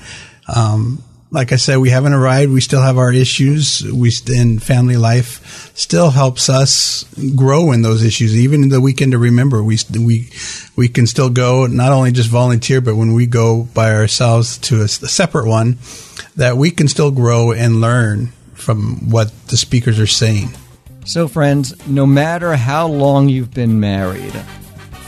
[0.54, 2.52] um, like I said, we haven't arrived.
[2.52, 3.82] We still have our issues.
[3.82, 8.36] We in family life still helps us grow in those issues.
[8.36, 10.30] Even the weekend to remember, we we
[10.76, 14.80] we can still go not only just volunteer, but when we go by ourselves to
[14.80, 15.78] a, a separate one,
[16.36, 20.50] that we can still grow and learn from what the speakers are saying.
[21.06, 24.34] So, friends, no matter how long you've been married,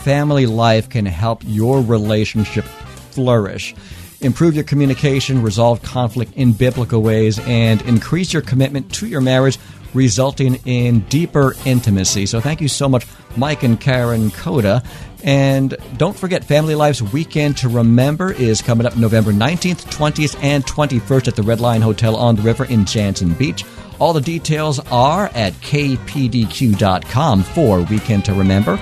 [0.03, 3.75] family life can help your relationship flourish
[4.21, 9.57] improve your communication, resolve conflict in biblical ways, and increase your commitment to your marriage,
[9.93, 12.25] resulting in deeper intimacy.
[12.25, 13.05] So, thank you so much,
[13.37, 14.83] Mike and Karen Cota.
[15.23, 20.63] And don't forget, Family Life's Weekend to Remember is coming up November 19th, 20th, and
[20.63, 23.65] 21st at the Red Lion Hotel on the River in Jantzen Beach.
[23.97, 28.79] All the details are at kpdq.com for Weekend to Remember.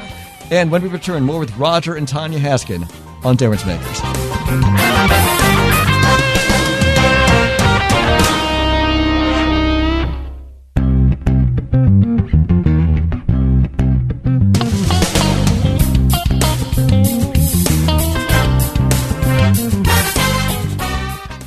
[0.51, 2.89] And when we return, more with Roger and Tonya Haskin
[3.25, 5.42] on Difference Makers.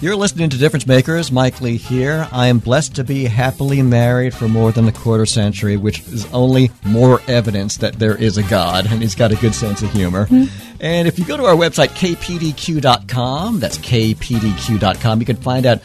[0.06, 1.32] You're listening to Difference Makers.
[1.32, 2.28] Mike Lee here.
[2.30, 6.32] I am blessed to be happily married for more than a quarter century, which is
[6.32, 9.90] only more evidence that there is a God and he's got a good sense of
[9.90, 10.26] humor.
[10.26, 10.76] Mm-hmm.
[10.80, 15.82] And if you go to our website, kpdq.com, that's kpdq.com, you can find out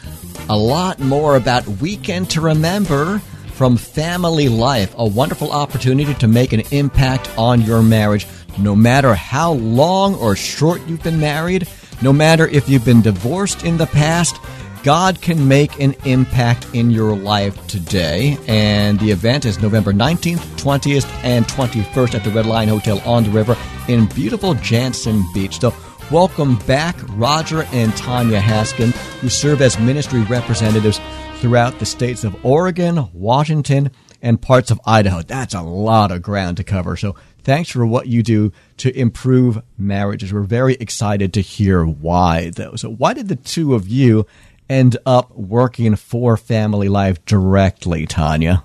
[0.48, 3.18] a lot more about Weekend to Remember
[3.54, 9.14] from Family Life, a wonderful opportunity to make an impact on your marriage, no matter
[9.14, 11.66] how long or short you've been married
[12.02, 14.36] no matter if you've been divorced in the past,
[14.82, 18.36] God can make an impact in your life today.
[18.48, 23.22] And the event is November 19th, 20th, and 21st at the Red Lion Hotel on
[23.22, 25.60] the River in beautiful Jantzen Beach.
[25.60, 25.72] So,
[26.10, 31.00] welcome back, Roger and Tonya Haskin, who serve as ministry representatives
[31.36, 35.22] throughout the states of Oregon, Washington, and parts of Idaho.
[35.22, 36.96] That's a lot of ground to cover.
[36.96, 40.32] So, Thanks for what you do to improve marriages.
[40.32, 42.76] We're very excited to hear why, though.
[42.76, 44.26] So, why did the two of you
[44.68, 48.62] end up working for Family Life directly, Tonya?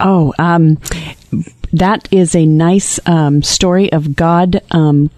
[0.00, 0.78] Oh, um,
[1.72, 5.10] that is a nice um, story of God um,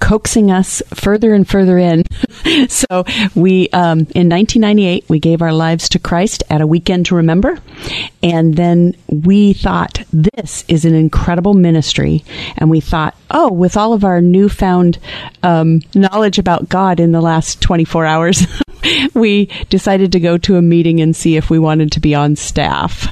[0.00, 2.04] coaxing us further and further in.
[2.68, 7.16] so we, um, in 1998, we gave our lives to Christ at a weekend to
[7.16, 7.58] remember.
[8.22, 12.24] And then we thought this is an incredible ministry.
[12.56, 14.98] And we thought, oh, with all of our newfound
[15.42, 18.46] um, knowledge about God in the last 24 hours,
[19.14, 22.36] we decided to go to a meeting and see if we wanted to be on
[22.36, 23.08] staff.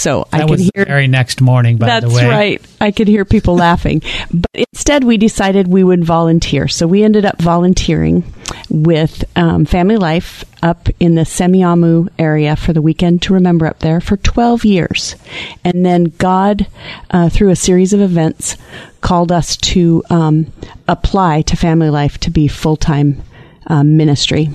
[0.00, 1.76] So that I could hear the very next morning.
[1.76, 2.76] By that's the way, That's right.
[2.80, 4.00] I could hear people laughing,
[4.32, 6.68] but instead we decided we would volunteer.
[6.68, 8.24] So we ended up volunteering
[8.70, 13.80] with um, Family Life up in the Semiahmoo area for the weekend to remember up
[13.80, 15.16] there for 12 years,
[15.64, 16.66] and then God,
[17.10, 18.56] uh, through a series of events,
[19.02, 20.50] called us to um,
[20.88, 23.22] apply to Family Life to be full time
[23.66, 24.48] um, ministry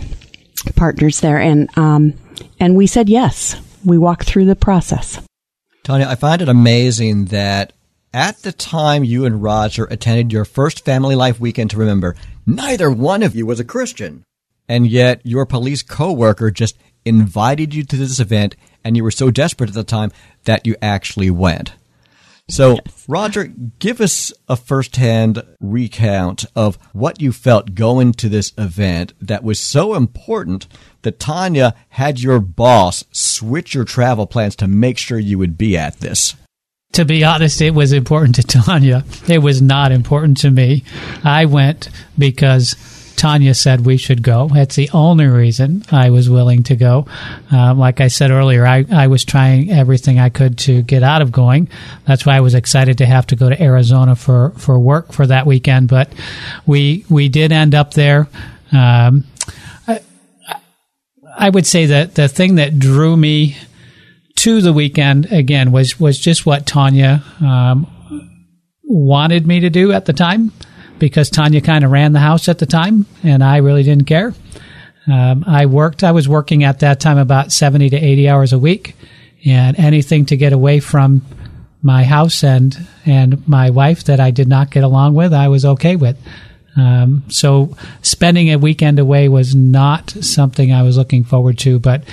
[0.76, 2.16] partners there, and um,
[2.60, 3.62] and we said yes.
[3.84, 5.22] We walked through the process.
[5.86, 7.72] Tonya, I find it amazing that
[8.12, 12.16] at the time you and Roger attended your first family life weekend to remember,
[12.48, 14.24] neither one of you was a Christian.
[14.68, 19.30] And yet your police coworker just invited you to this event and you were so
[19.30, 20.12] desperate at the time
[20.46, 21.74] that you actually went.
[22.50, 23.06] So, yes.
[23.08, 23.46] Roger,
[23.80, 29.60] give us a firsthand recount of what you felt going to this event that was
[29.60, 30.68] so important
[31.06, 35.78] that Tonya had your boss switch your travel plans to make sure you would be
[35.78, 36.36] at this.
[36.94, 39.30] To be honest, it was important to Tonya.
[39.30, 40.84] It was not important to me.
[41.24, 42.76] I went because
[43.16, 44.50] Tonya said we should go.
[44.54, 47.08] That's the only reason I was willing to go.
[47.52, 51.22] Um, like I said earlier, I, I was trying everything I could to get out
[51.22, 51.70] of going.
[52.06, 55.26] That's why I was excited to have to go to Arizona for, for work for
[55.28, 55.88] that weekend.
[55.88, 56.12] But
[56.66, 58.28] we we did end up there.
[58.72, 59.26] Um,
[61.38, 63.58] I would say that the thing that drew me
[64.38, 67.88] to the weekend again was was just what Tonya um,
[68.84, 70.52] wanted me to do at the time,
[71.00, 74.34] because Tonya kind of ran the house at the time, and I really didn't care.
[75.08, 76.04] Um, I worked.
[76.04, 78.96] I was working at that time about seventy to eighty hours a week,
[79.46, 81.22] and anything to get away from
[81.82, 82.76] my house and
[83.06, 86.18] and my wife that I did not get along with, I was okay with.
[86.76, 92.04] Um, so spending a weekend away was not something I was looking forward to, but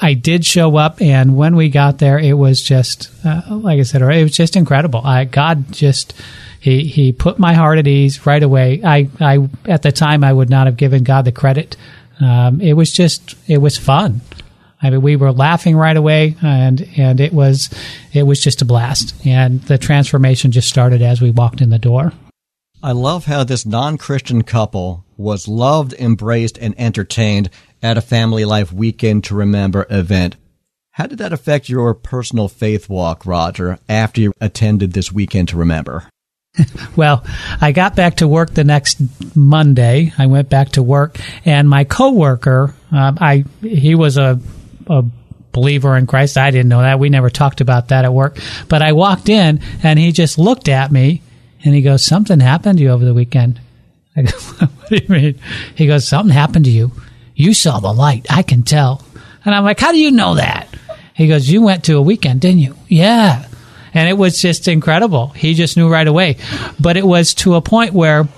[0.00, 3.82] I did show up, and when we got there, it was just uh, like I
[3.82, 5.00] said, it was just incredible.
[5.04, 6.14] I God just
[6.60, 8.82] he he put my heart at ease right away.
[8.84, 11.76] I I at the time I would not have given God the credit.
[12.20, 14.20] Um, it was just it was fun.
[14.82, 17.70] I mean, we were laughing right away, and and it was
[18.12, 19.14] it was just a blast.
[19.26, 22.12] And the transformation just started as we walked in the door.
[22.82, 27.48] I love how this non Christian couple was loved, embraced, and entertained
[27.82, 30.36] at a Family Life Weekend to Remember event.
[30.92, 35.56] How did that affect your personal faith walk, Roger, after you attended this Weekend to
[35.56, 36.08] Remember?
[36.96, 37.24] well,
[37.60, 39.00] I got back to work the next
[39.34, 40.12] Monday.
[40.18, 44.38] I went back to work, and my coworker, um, I he was a,
[44.86, 45.04] a
[45.52, 46.36] believer in Christ.
[46.36, 46.98] I didn't know that.
[46.98, 48.38] We never talked about that at work.
[48.68, 51.22] But I walked in, and he just looked at me
[51.64, 53.60] and he goes, Something happened to you over the weekend.
[54.16, 55.40] I go, What do you mean?
[55.74, 56.92] He goes, Something happened to you.
[57.34, 58.26] You saw the light.
[58.30, 59.04] I can tell.
[59.44, 60.68] And I'm like, How do you know that?
[61.14, 62.76] He goes, You went to a weekend, didn't you?
[62.88, 63.46] Yeah.
[63.94, 65.28] And it was just incredible.
[65.28, 66.36] He just knew right away.
[66.78, 68.28] But it was to a point where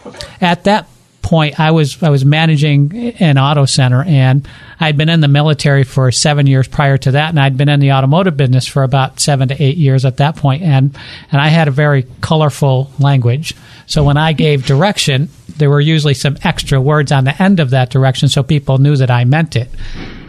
[0.40, 0.88] at that
[1.28, 4.48] point I was I was managing an auto center and
[4.80, 7.80] I'd been in the military for seven years prior to that and I'd been in
[7.80, 10.96] the automotive business for about seven to eight years at that point and
[11.30, 13.54] and I had a very colorful language.
[13.84, 17.70] So when I gave direction, there were usually some extra words on the end of
[17.70, 19.68] that direction so people knew that I meant it.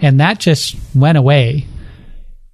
[0.02, 1.66] And that just went away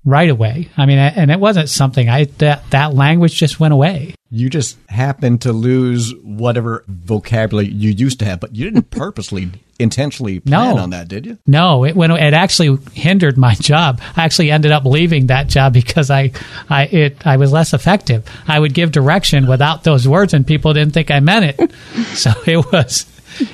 [0.06, 0.70] right away.
[0.78, 4.14] I mean, and it wasn't something I that that language just went away.
[4.32, 9.50] You just happened to lose whatever vocabulary you used to have, but you didn't purposely,
[9.80, 10.82] intentionally plan No.
[10.82, 11.38] on that, did you?
[11.48, 12.12] No, it went.
[12.14, 14.02] It actually hindered my job.
[14.16, 16.32] I actually ended up leaving that job because I,
[16.70, 18.26] I, it, I was less effective.
[18.48, 21.72] I would give direction without those words, and people didn't think I meant it.
[22.18, 23.06] so it was,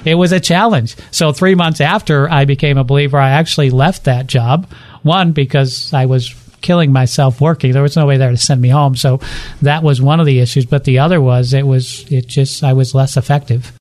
[0.04, 0.96] it was a challenge.
[1.12, 4.68] So three months after I became a believer, I actually left that job.
[5.04, 7.72] One because I was killing myself working.
[7.72, 8.96] There was no way there to send me home.
[8.96, 9.20] So
[9.62, 10.66] that was one of the issues.
[10.66, 13.74] But the other was it was it just I was less effective.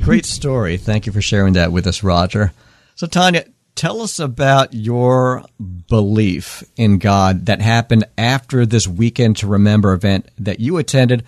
[0.00, 0.76] Great story.
[0.76, 2.52] Thank you for sharing that with us, Roger.
[2.94, 5.44] So, Tonya, tell us about your
[5.88, 11.24] belief in God that happened after this Weekend to Remember event that you attended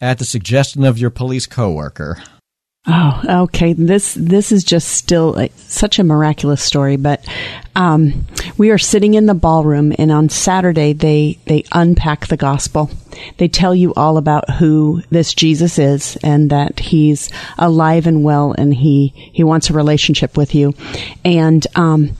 [0.00, 2.22] at the suggestion of your police coworker.
[2.86, 3.72] Oh, okay.
[3.72, 6.96] This this is just still like, such a miraculous story.
[6.96, 7.26] But
[7.74, 8.26] um,
[8.58, 12.90] we are sitting in the ballroom, and on Saturday they they unpack the gospel.
[13.38, 18.52] They tell you all about who this Jesus is, and that he's alive and well,
[18.52, 20.74] and he he wants a relationship with you.
[21.24, 22.10] And um,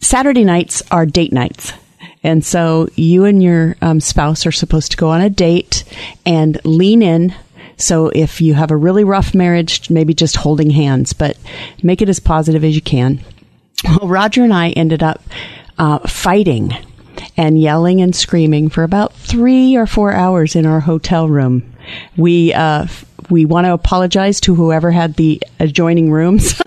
[0.00, 1.72] Saturday nights are date nights.
[2.22, 5.84] And so you and your um, spouse are supposed to go on a date
[6.26, 7.34] and lean in.
[7.80, 11.36] So if you have a really rough marriage, maybe just holding hands, but
[11.82, 13.20] make it as positive as you can.
[13.84, 15.22] Well, Roger and I ended up
[15.78, 16.72] uh, fighting
[17.36, 21.74] and yelling and screaming for about three or four hours in our hotel room.
[22.16, 22.86] We uh,
[23.30, 26.60] we want to apologize to whoever had the adjoining rooms.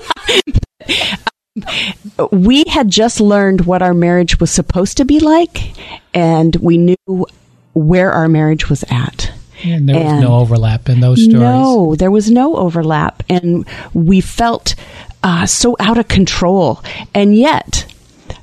[2.31, 5.73] we had just learned what our marriage was supposed to be like,
[6.13, 7.27] and we knew
[7.73, 9.31] where our marriage was at.
[9.63, 11.39] And there was And- no overlap in those stories.
[11.39, 14.75] No, there was no overlap, and we felt
[15.23, 16.81] uh, so out of control.
[17.13, 17.85] And yet,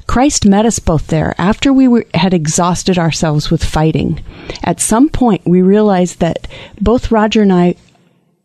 [0.07, 4.21] Christ met us both there after we were, had exhausted ourselves with fighting.
[4.65, 6.49] At some point, we realized that
[6.81, 7.75] both Roger and I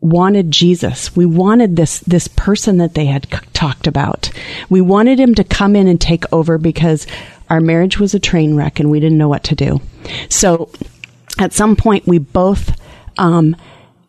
[0.02, 1.16] wanted Jesus.
[1.16, 4.30] We wanted this this person that they had c- talked about.
[4.68, 7.06] We wanted him to come in and take over because
[7.48, 9.80] our marriage was a train wreck and we didn't know what to do.
[10.28, 10.68] So
[11.38, 12.78] at some point we both
[13.18, 13.56] um,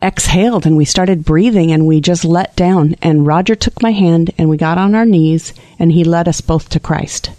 [0.02, 2.94] exhaled and we started breathing and we just let down.
[3.02, 6.40] And roger took my hand and we got on our knees and he led us
[6.40, 7.30] both to christ.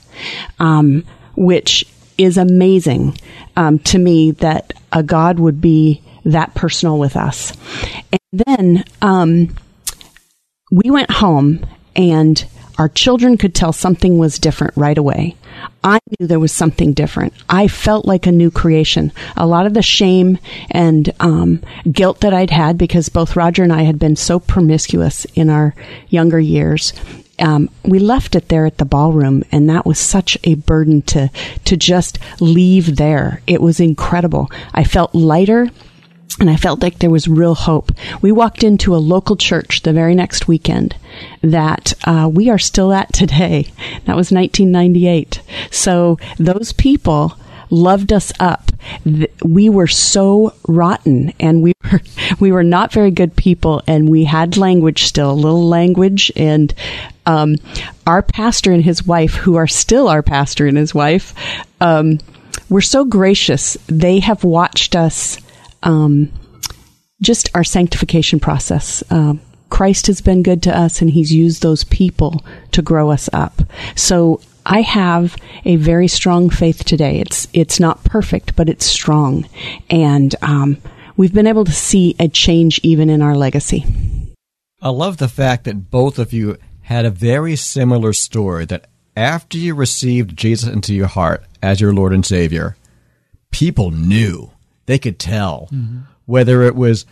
[0.59, 1.85] Um, which
[2.17, 3.17] is amazing
[3.55, 7.53] um, to me that a god would be that personal with us.
[8.11, 9.55] And then um,
[10.69, 11.65] we went home
[11.95, 12.45] and
[12.79, 15.35] our children could tell something was different right away.
[15.83, 17.33] I knew there was something different.
[17.49, 19.11] I felt like a new creation.
[19.35, 20.39] A lot of the shame
[20.71, 21.61] and um,
[21.91, 25.75] guilt that I'd had because both Roger and I had been so promiscuous in our
[26.07, 26.93] younger years
[27.39, 31.31] um, we left it there at the ballroom, and that was such a burden to
[31.65, 33.41] to just leave there.
[33.47, 34.49] It was incredible.
[34.73, 35.69] I felt lighter.
[36.39, 37.91] And I felt like there was real hope.
[38.21, 40.95] We walked into a local church the very next weekend
[41.41, 43.67] that uh, we are still at today.
[44.05, 45.41] That was 1998.
[45.69, 47.37] So those people
[47.69, 48.71] loved us up.
[49.43, 52.01] We were so rotten and we were,
[52.39, 56.73] we were not very good people and we had language still, a little language and,
[57.25, 57.57] um,
[58.07, 61.35] our pastor and his wife, who are still our pastor and his wife,
[61.79, 62.19] um,
[62.69, 63.77] were so gracious.
[63.87, 65.37] They have watched us,
[65.83, 66.31] um,
[67.21, 69.03] just our sanctification process.
[69.09, 73.29] Um, Christ has been good to us and he's used those people to grow us
[73.33, 73.61] up.
[73.95, 77.19] So I have a very strong faith today.
[77.19, 79.47] It's it's not perfect, but it's strong,
[79.89, 80.77] and um,
[81.17, 83.85] we've been able to see a change even in our legacy.
[84.81, 88.65] I love the fact that both of you had a very similar story.
[88.65, 92.77] That after you received Jesus into your heart as your Lord and Savior,
[93.51, 94.51] people knew
[94.89, 95.99] they could tell mm-hmm.
[96.25, 97.05] whether it was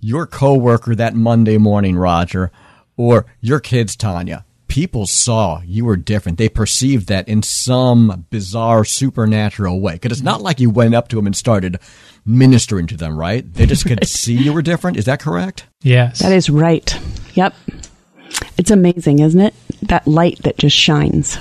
[0.00, 2.50] your coworker that Monday morning, Roger,
[2.96, 6.38] or your kids, Tonya people saw you were different.
[6.38, 9.94] They perceived that in some bizarre supernatural way.
[9.94, 11.80] Because it's not like you went up to them and started
[12.24, 13.52] ministering to them, right?
[13.52, 14.96] They just could see you were different.
[14.96, 15.66] Is that correct?
[15.82, 16.20] Yes.
[16.20, 16.96] That is right.
[17.34, 17.54] Yep.
[18.58, 19.54] It's amazing, isn't it?
[19.82, 21.38] That light that just shines.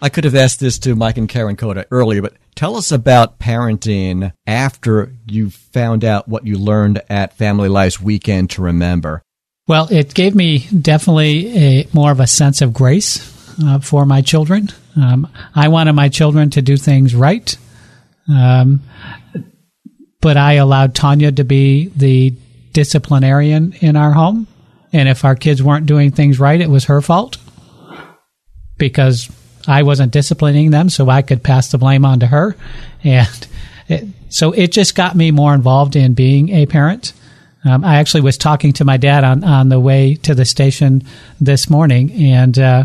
[0.00, 3.38] I could have asked this to Mike and Karen Cota earlier, but tell us about
[3.38, 9.22] parenting after you found out what you learned at Family Life's Weekend to Remember.
[9.66, 13.32] Well, it gave me definitely a, more of a sense of grace
[13.64, 14.68] uh, for my children.
[14.96, 17.56] Um, I wanted my children to do things right,
[18.28, 18.82] um,
[20.20, 22.34] but I allowed Tonya to be the
[22.72, 24.46] disciplinarian in our home.
[24.92, 27.38] And if our kids weren't doing things right, it was her fault
[28.78, 29.30] because
[29.66, 32.56] I wasn't disciplining them, so I could pass the blame on to her.
[33.04, 33.48] And
[33.88, 37.12] it, so it just got me more involved in being a parent.
[37.64, 41.02] Um, I actually was talking to my dad on, on the way to the station
[41.40, 42.84] this morning, and uh,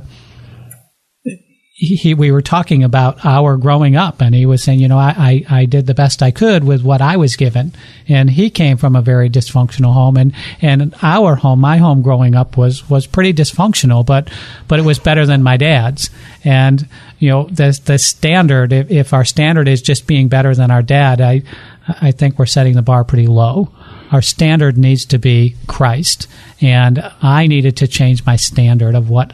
[1.82, 5.44] he, we were talking about our growing up, and he was saying, you know, I,
[5.50, 7.74] I, I, did the best I could with what I was given,
[8.08, 12.36] and he came from a very dysfunctional home, and, and our home, my home growing
[12.36, 14.30] up was was pretty dysfunctional, but
[14.68, 16.12] but it was better than my dad's,
[16.44, 20.70] and you know the the standard, if, if our standard is just being better than
[20.70, 21.42] our dad, I
[21.88, 23.72] I think we're setting the bar pretty low
[24.12, 26.28] our standard needs to be Christ.
[26.60, 29.34] And I needed to change my standard of what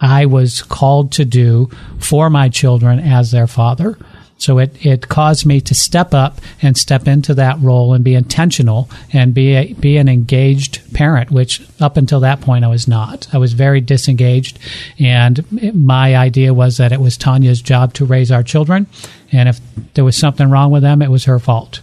[0.00, 3.98] I was called to do for my children as their father.
[4.38, 8.14] So it, it caused me to step up and step into that role and be
[8.14, 12.86] intentional and be a, be an engaged parent, which up until that point I was
[12.86, 13.28] not.
[13.32, 14.58] I was very disengaged,
[14.98, 18.86] and my idea was that it was Tonya's job to raise our children,
[19.32, 19.58] and if
[19.94, 21.80] there was something wrong with them, it was her fault.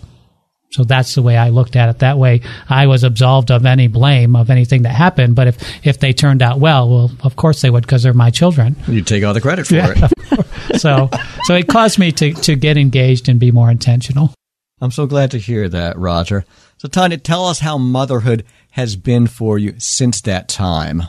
[0.74, 2.00] So that's the way I looked at it.
[2.00, 5.36] That way, I was absolved of any blame of anything that happened.
[5.36, 8.32] But if if they turned out well, well, of course they would because they're my
[8.32, 8.76] children.
[8.88, 9.94] You take all the credit for yeah.
[9.96, 10.80] it.
[10.80, 11.12] so
[11.44, 14.34] so it caused me to to get engaged and be more intentional.
[14.82, 16.44] I'm so glad to hear that, Roger.
[16.78, 21.04] So Tonya, tell us how motherhood has been for you since that time.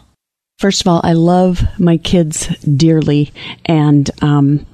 [0.58, 3.32] First of all, I love my kids dearly,
[3.64, 4.66] and um,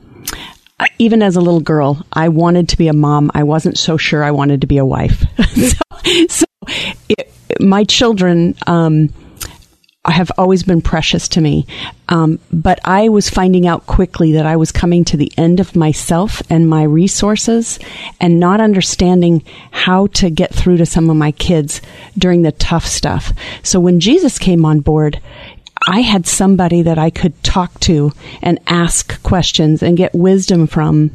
[0.98, 3.30] even as a little girl, I wanted to be a mom.
[3.34, 5.24] I wasn't so sure I wanted to be a wife.
[5.54, 5.78] so,
[6.28, 6.44] so
[7.08, 9.10] it, my children um,
[10.06, 11.66] have always been precious to me.
[12.08, 15.76] Um, but I was finding out quickly that I was coming to the end of
[15.76, 17.78] myself and my resources
[18.20, 21.82] and not understanding how to get through to some of my kids
[22.16, 23.32] during the tough stuff.
[23.62, 25.20] So when Jesus came on board,
[25.86, 28.12] I had somebody that I could talk to
[28.42, 31.10] and ask questions and get wisdom from.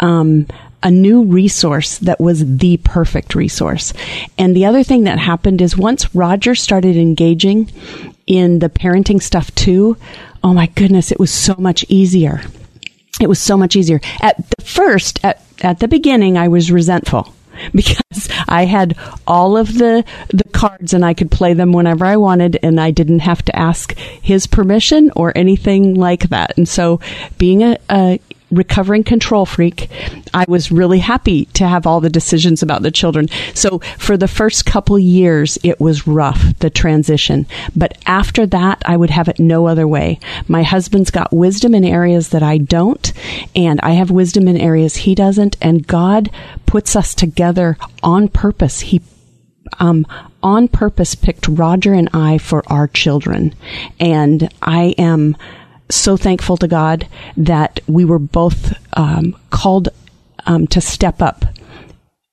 [0.00, 0.46] Um,
[0.84, 3.92] a new resource that was the perfect resource.
[4.36, 7.70] And the other thing that happened is once Roger started engaging
[8.26, 9.96] in the parenting stuff too,
[10.42, 12.40] oh my goodness, it was so much easier.
[13.20, 14.00] It was so much easier.
[14.20, 17.32] At the first, at, at the beginning, I was resentful
[17.74, 18.96] because I had
[19.26, 22.90] all of the the cards and I could play them whenever I wanted and I
[22.90, 26.56] didn't have to ask his permission or anything like that.
[26.56, 27.00] And so
[27.38, 28.20] being a, a
[28.52, 29.88] recovering control freak,
[30.32, 33.28] I was really happy to have all the decisions about the children.
[33.54, 37.46] So for the first couple years, it was rough, the transition.
[37.74, 40.20] But after that, I would have it no other way.
[40.46, 43.12] My husband's got wisdom in areas that I don't,
[43.56, 46.30] and I have wisdom in areas he doesn't, and God
[46.66, 48.80] puts us together on purpose.
[48.80, 49.00] He
[49.78, 50.06] um,
[50.42, 53.54] on purpose picked Roger and I for our children.
[54.00, 55.36] And I am
[55.94, 59.88] so thankful to God that we were both um, called
[60.46, 61.44] um, to step up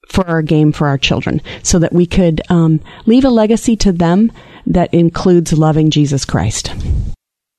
[0.07, 3.91] for our game for our children so that we could um, leave a legacy to
[3.91, 4.31] them
[4.65, 6.73] that includes loving Jesus Christ.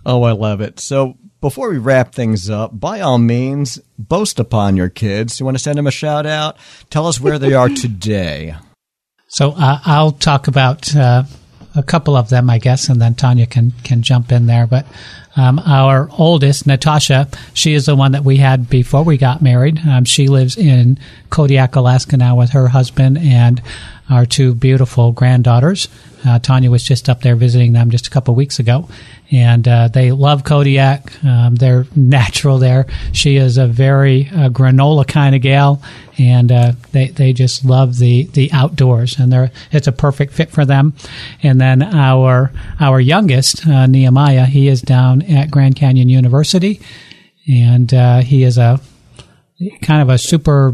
[0.04, 0.80] Oh, I love it.
[0.80, 5.40] So before we wrap things up, by all means, boast upon your kids.
[5.40, 6.56] You want to send them a shout out?
[6.90, 8.54] Tell us where they are today.
[9.28, 11.24] So uh, I'll talk about uh,
[11.74, 14.66] a couple of them, I guess, and then Tonya can can jump in there.
[14.66, 14.86] But
[15.36, 19.78] um, our oldest, Natasha, she is the one that we had before we got married.
[19.86, 20.98] Um, she lives in
[21.30, 23.62] Kodiak, Alaska now with her husband and
[24.08, 25.88] our two beautiful granddaughters.
[26.24, 28.88] Uh, Tonya was just up there visiting them just a couple weeks ago,
[29.30, 31.24] and uh, they love Kodiak.
[31.24, 32.86] Um, they're natural there.
[33.12, 35.82] She is a very uh, granola kind of gal,
[36.18, 40.50] and uh, they they just love the the outdoors, and they're it's a perfect fit
[40.50, 40.94] for them.
[41.42, 46.80] And then our our youngest uh, Nehemiah, he is down at Grand Canyon University,
[47.48, 48.80] and uh, he is a
[49.82, 50.72] kind of a super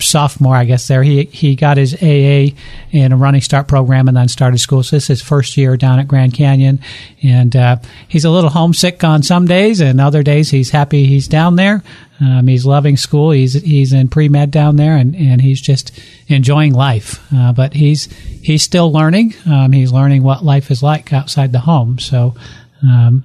[0.00, 0.88] sophomore, I guess.
[0.88, 2.56] There, he he got his AA
[2.90, 4.82] in a running start program and then started school.
[4.82, 6.80] So this is his first year down at Grand Canyon,
[7.22, 7.76] and uh,
[8.08, 11.82] he's a little homesick on some days, and other days he's happy he's down there.
[12.20, 13.32] Um, he's loving school.
[13.32, 15.92] He's he's in pre med down there, and, and he's just
[16.28, 17.20] enjoying life.
[17.34, 18.06] Uh, but he's
[18.40, 19.34] he's still learning.
[19.44, 21.98] Um, he's learning what life is like outside the home.
[21.98, 22.34] So,
[22.82, 23.24] um,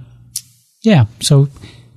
[0.82, 1.06] yeah.
[1.22, 1.48] So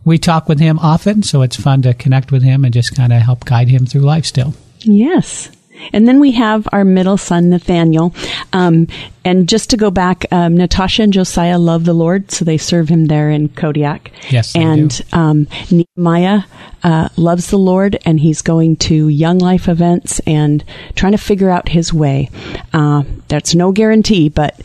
[0.05, 3.13] we talk with him often, so it's fun to connect with him and just kind
[3.13, 4.55] of help guide him through life still.
[4.81, 5.51] Yes.
[5.93, 8.15] And then we have our middle son, Nathaniel.
[8.53, 8.87] Um,
[9.25, 12.89] and just to go back, um, Natasha and Josiah love the Lord, so they serve
[12.89, 14.13] him there in Kodiak.
[14.31, 15.01] Yes, and.
[15.13, 16.43] Um, Nehemiah
[16.83, 21.51] uh, loves the Lord, and he's going to Young Life events and trying to figure
[21.51, 22.31] out his way.
[22.73, 24.59] Uh, that's no guarantee, but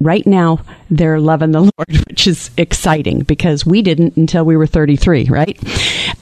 [0.00, 4.66] right now they're loving the Lord, which is exciting because we didn't until we were
[4.66, 5.58] 33, right?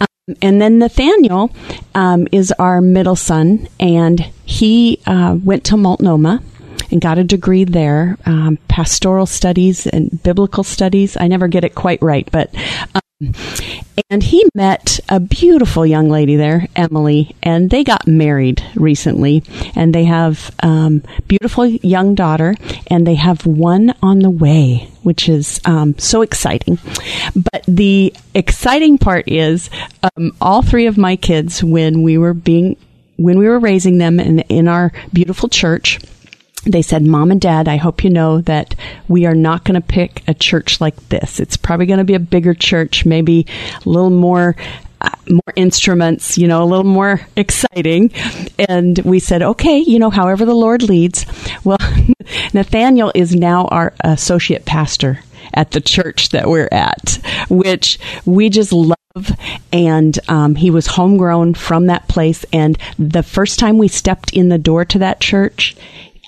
[0.00, 1.50] Um, and then Nathaniel
[1.94, 6.42] um, is our middle son, and he uh, went to Multnomah
[6.90, 11.16] and got a degree there, um, pastoral studies and biblical studies.
[11.16, 12.54] I never get it quite right, but.
[14.10, 19.42] And he met a beautiful young lady there, Emily, and they got married recently.
[19.74, 22.54] And they have um, beautiful young daughter,
[22.86, 26.78] and they have one on the way, which is um, so exciting.
[27.34, 29.68] But the exciting part is
[30.16, 32.76] um, all three of my kids, when we were being
[33.16, 35.98] when we were raising them in, in our beautiful church,
[36.72, 38.74] they said, Mom and Dad, I hope you know that
[39.08, 41.40] we are not going to pick a church like this.
[41.40, 43.46] It's probably going to be a bigger church, maybe
[43.84, 44.56] a little more.
[45.00, 48.10] Uh, more instruments, you know, a little more exciting.
[48.58, 51.24] And we said, okay, you know, however the Lord leads.
[51.62, 51.78] Well,
[52.52, 55.20] Nathaniel is now our associate pastor
[55.54, 58.96] at the church that we're at, which we just love.
[59.72, 62.44] And um, he was homegrown from that place.
[62.52, 65.76] And the first time we stepped in the door to that church,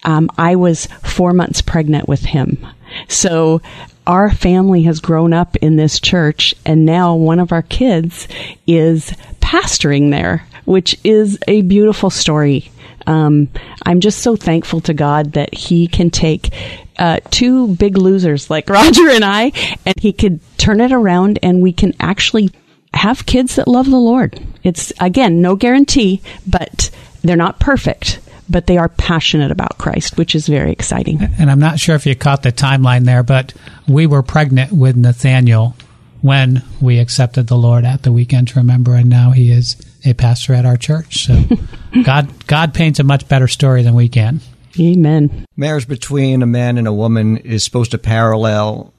[0.04, 2.66] um, I was four months pregnant with him.
[3.08, 3.60] So
[4.06, 8.26] our family has grown up in this church, and now one of our kids
[8.66, 12.70] is pastoring there, which is a beautiful story.
[13.06, 13.48] Um,
[13.84, 16.52] I'm just so thankful to God that He can take
[16.98, 19.52] uh, two big losers like Roger and I,
[19.86, 22.50] and He could turn it around, and we can actually
[22.92, 24.40] have kids that love the Lord.
[24.64, 26.90] It's again no guarantee, but
[27.22, 28.18] they're not perfect
[28.50, 31.22] but they are passionate about Christ, which is very exciting.
[31.38, 33.54] And I'm not sure if you caught the timeline there, but
[33.88, 35.76] we were pregnant with Nathaniel
[36.20, 40.12] when we accepted the Lord at the weekend to remember, and now he is a
[40.12, 41.24] pastor at our church.
[41.24, 41.44] So
[42.04, 44.40] God, God paints a much better story than we can.
[44.78, 45.46] Amen.
[45.56, 48.92] Marriage between a man and a woman is supposed to parallel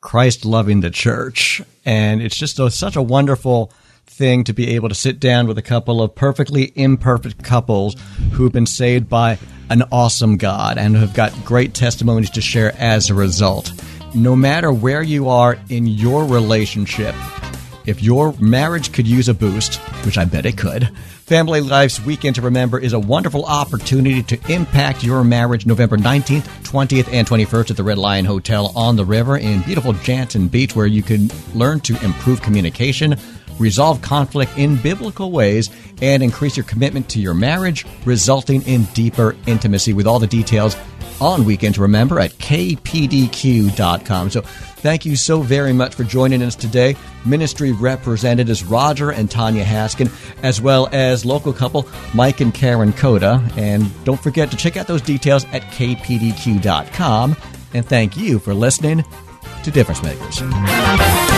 [0.00, 1.60] Christ loving the church.
[1.84, 3.72] And it's just a, such a wonderful
[4.18, 7.96] thing to be able to sit down with a couple of perfectly imperfect couples
[8.32, 9.38] who've been saved by
[9.70, 13.72] an awesome God and have got great testimonies to share as a result.
[14.14, 17.14] No matter where you are in your relationship,
[17.86, 20.90] if your marriage could use a boost, which I bet it could,
[21.28, 26.46] Family Life's Weekend to Remember is a wonderful opportunity to impact your marriage November 19th,
[26.64, 30.74] 20th, and 21st at the Red Lion Hotel on the river in beautiful Jantzen Beach,
[30.74, 33.16] where you can learn to improve communication,
[33.58, 39.36] resolve conflict in biblical ways, and increase your commitment to your marriage, resulting in deeper
[39.46, 39.92] intimacy.
[39.92, 40.76] With all the details
[41.20, 44.30] on Weekend to Remember at kpdq.com.
[44.30, 46.96] So thank you so very much for joining us today.
[47.26, 50.10] Ministry representatives Roger and Tonya Haskin,
[50.42, 53.42] as well as local couple Mike and Karen Cota.
[53.56, 57.36] And don't forget to check out those details at kpdq.com.
[57.74, 59.04] And thank you for listening
[59.64, 61.37] to Difference Makers.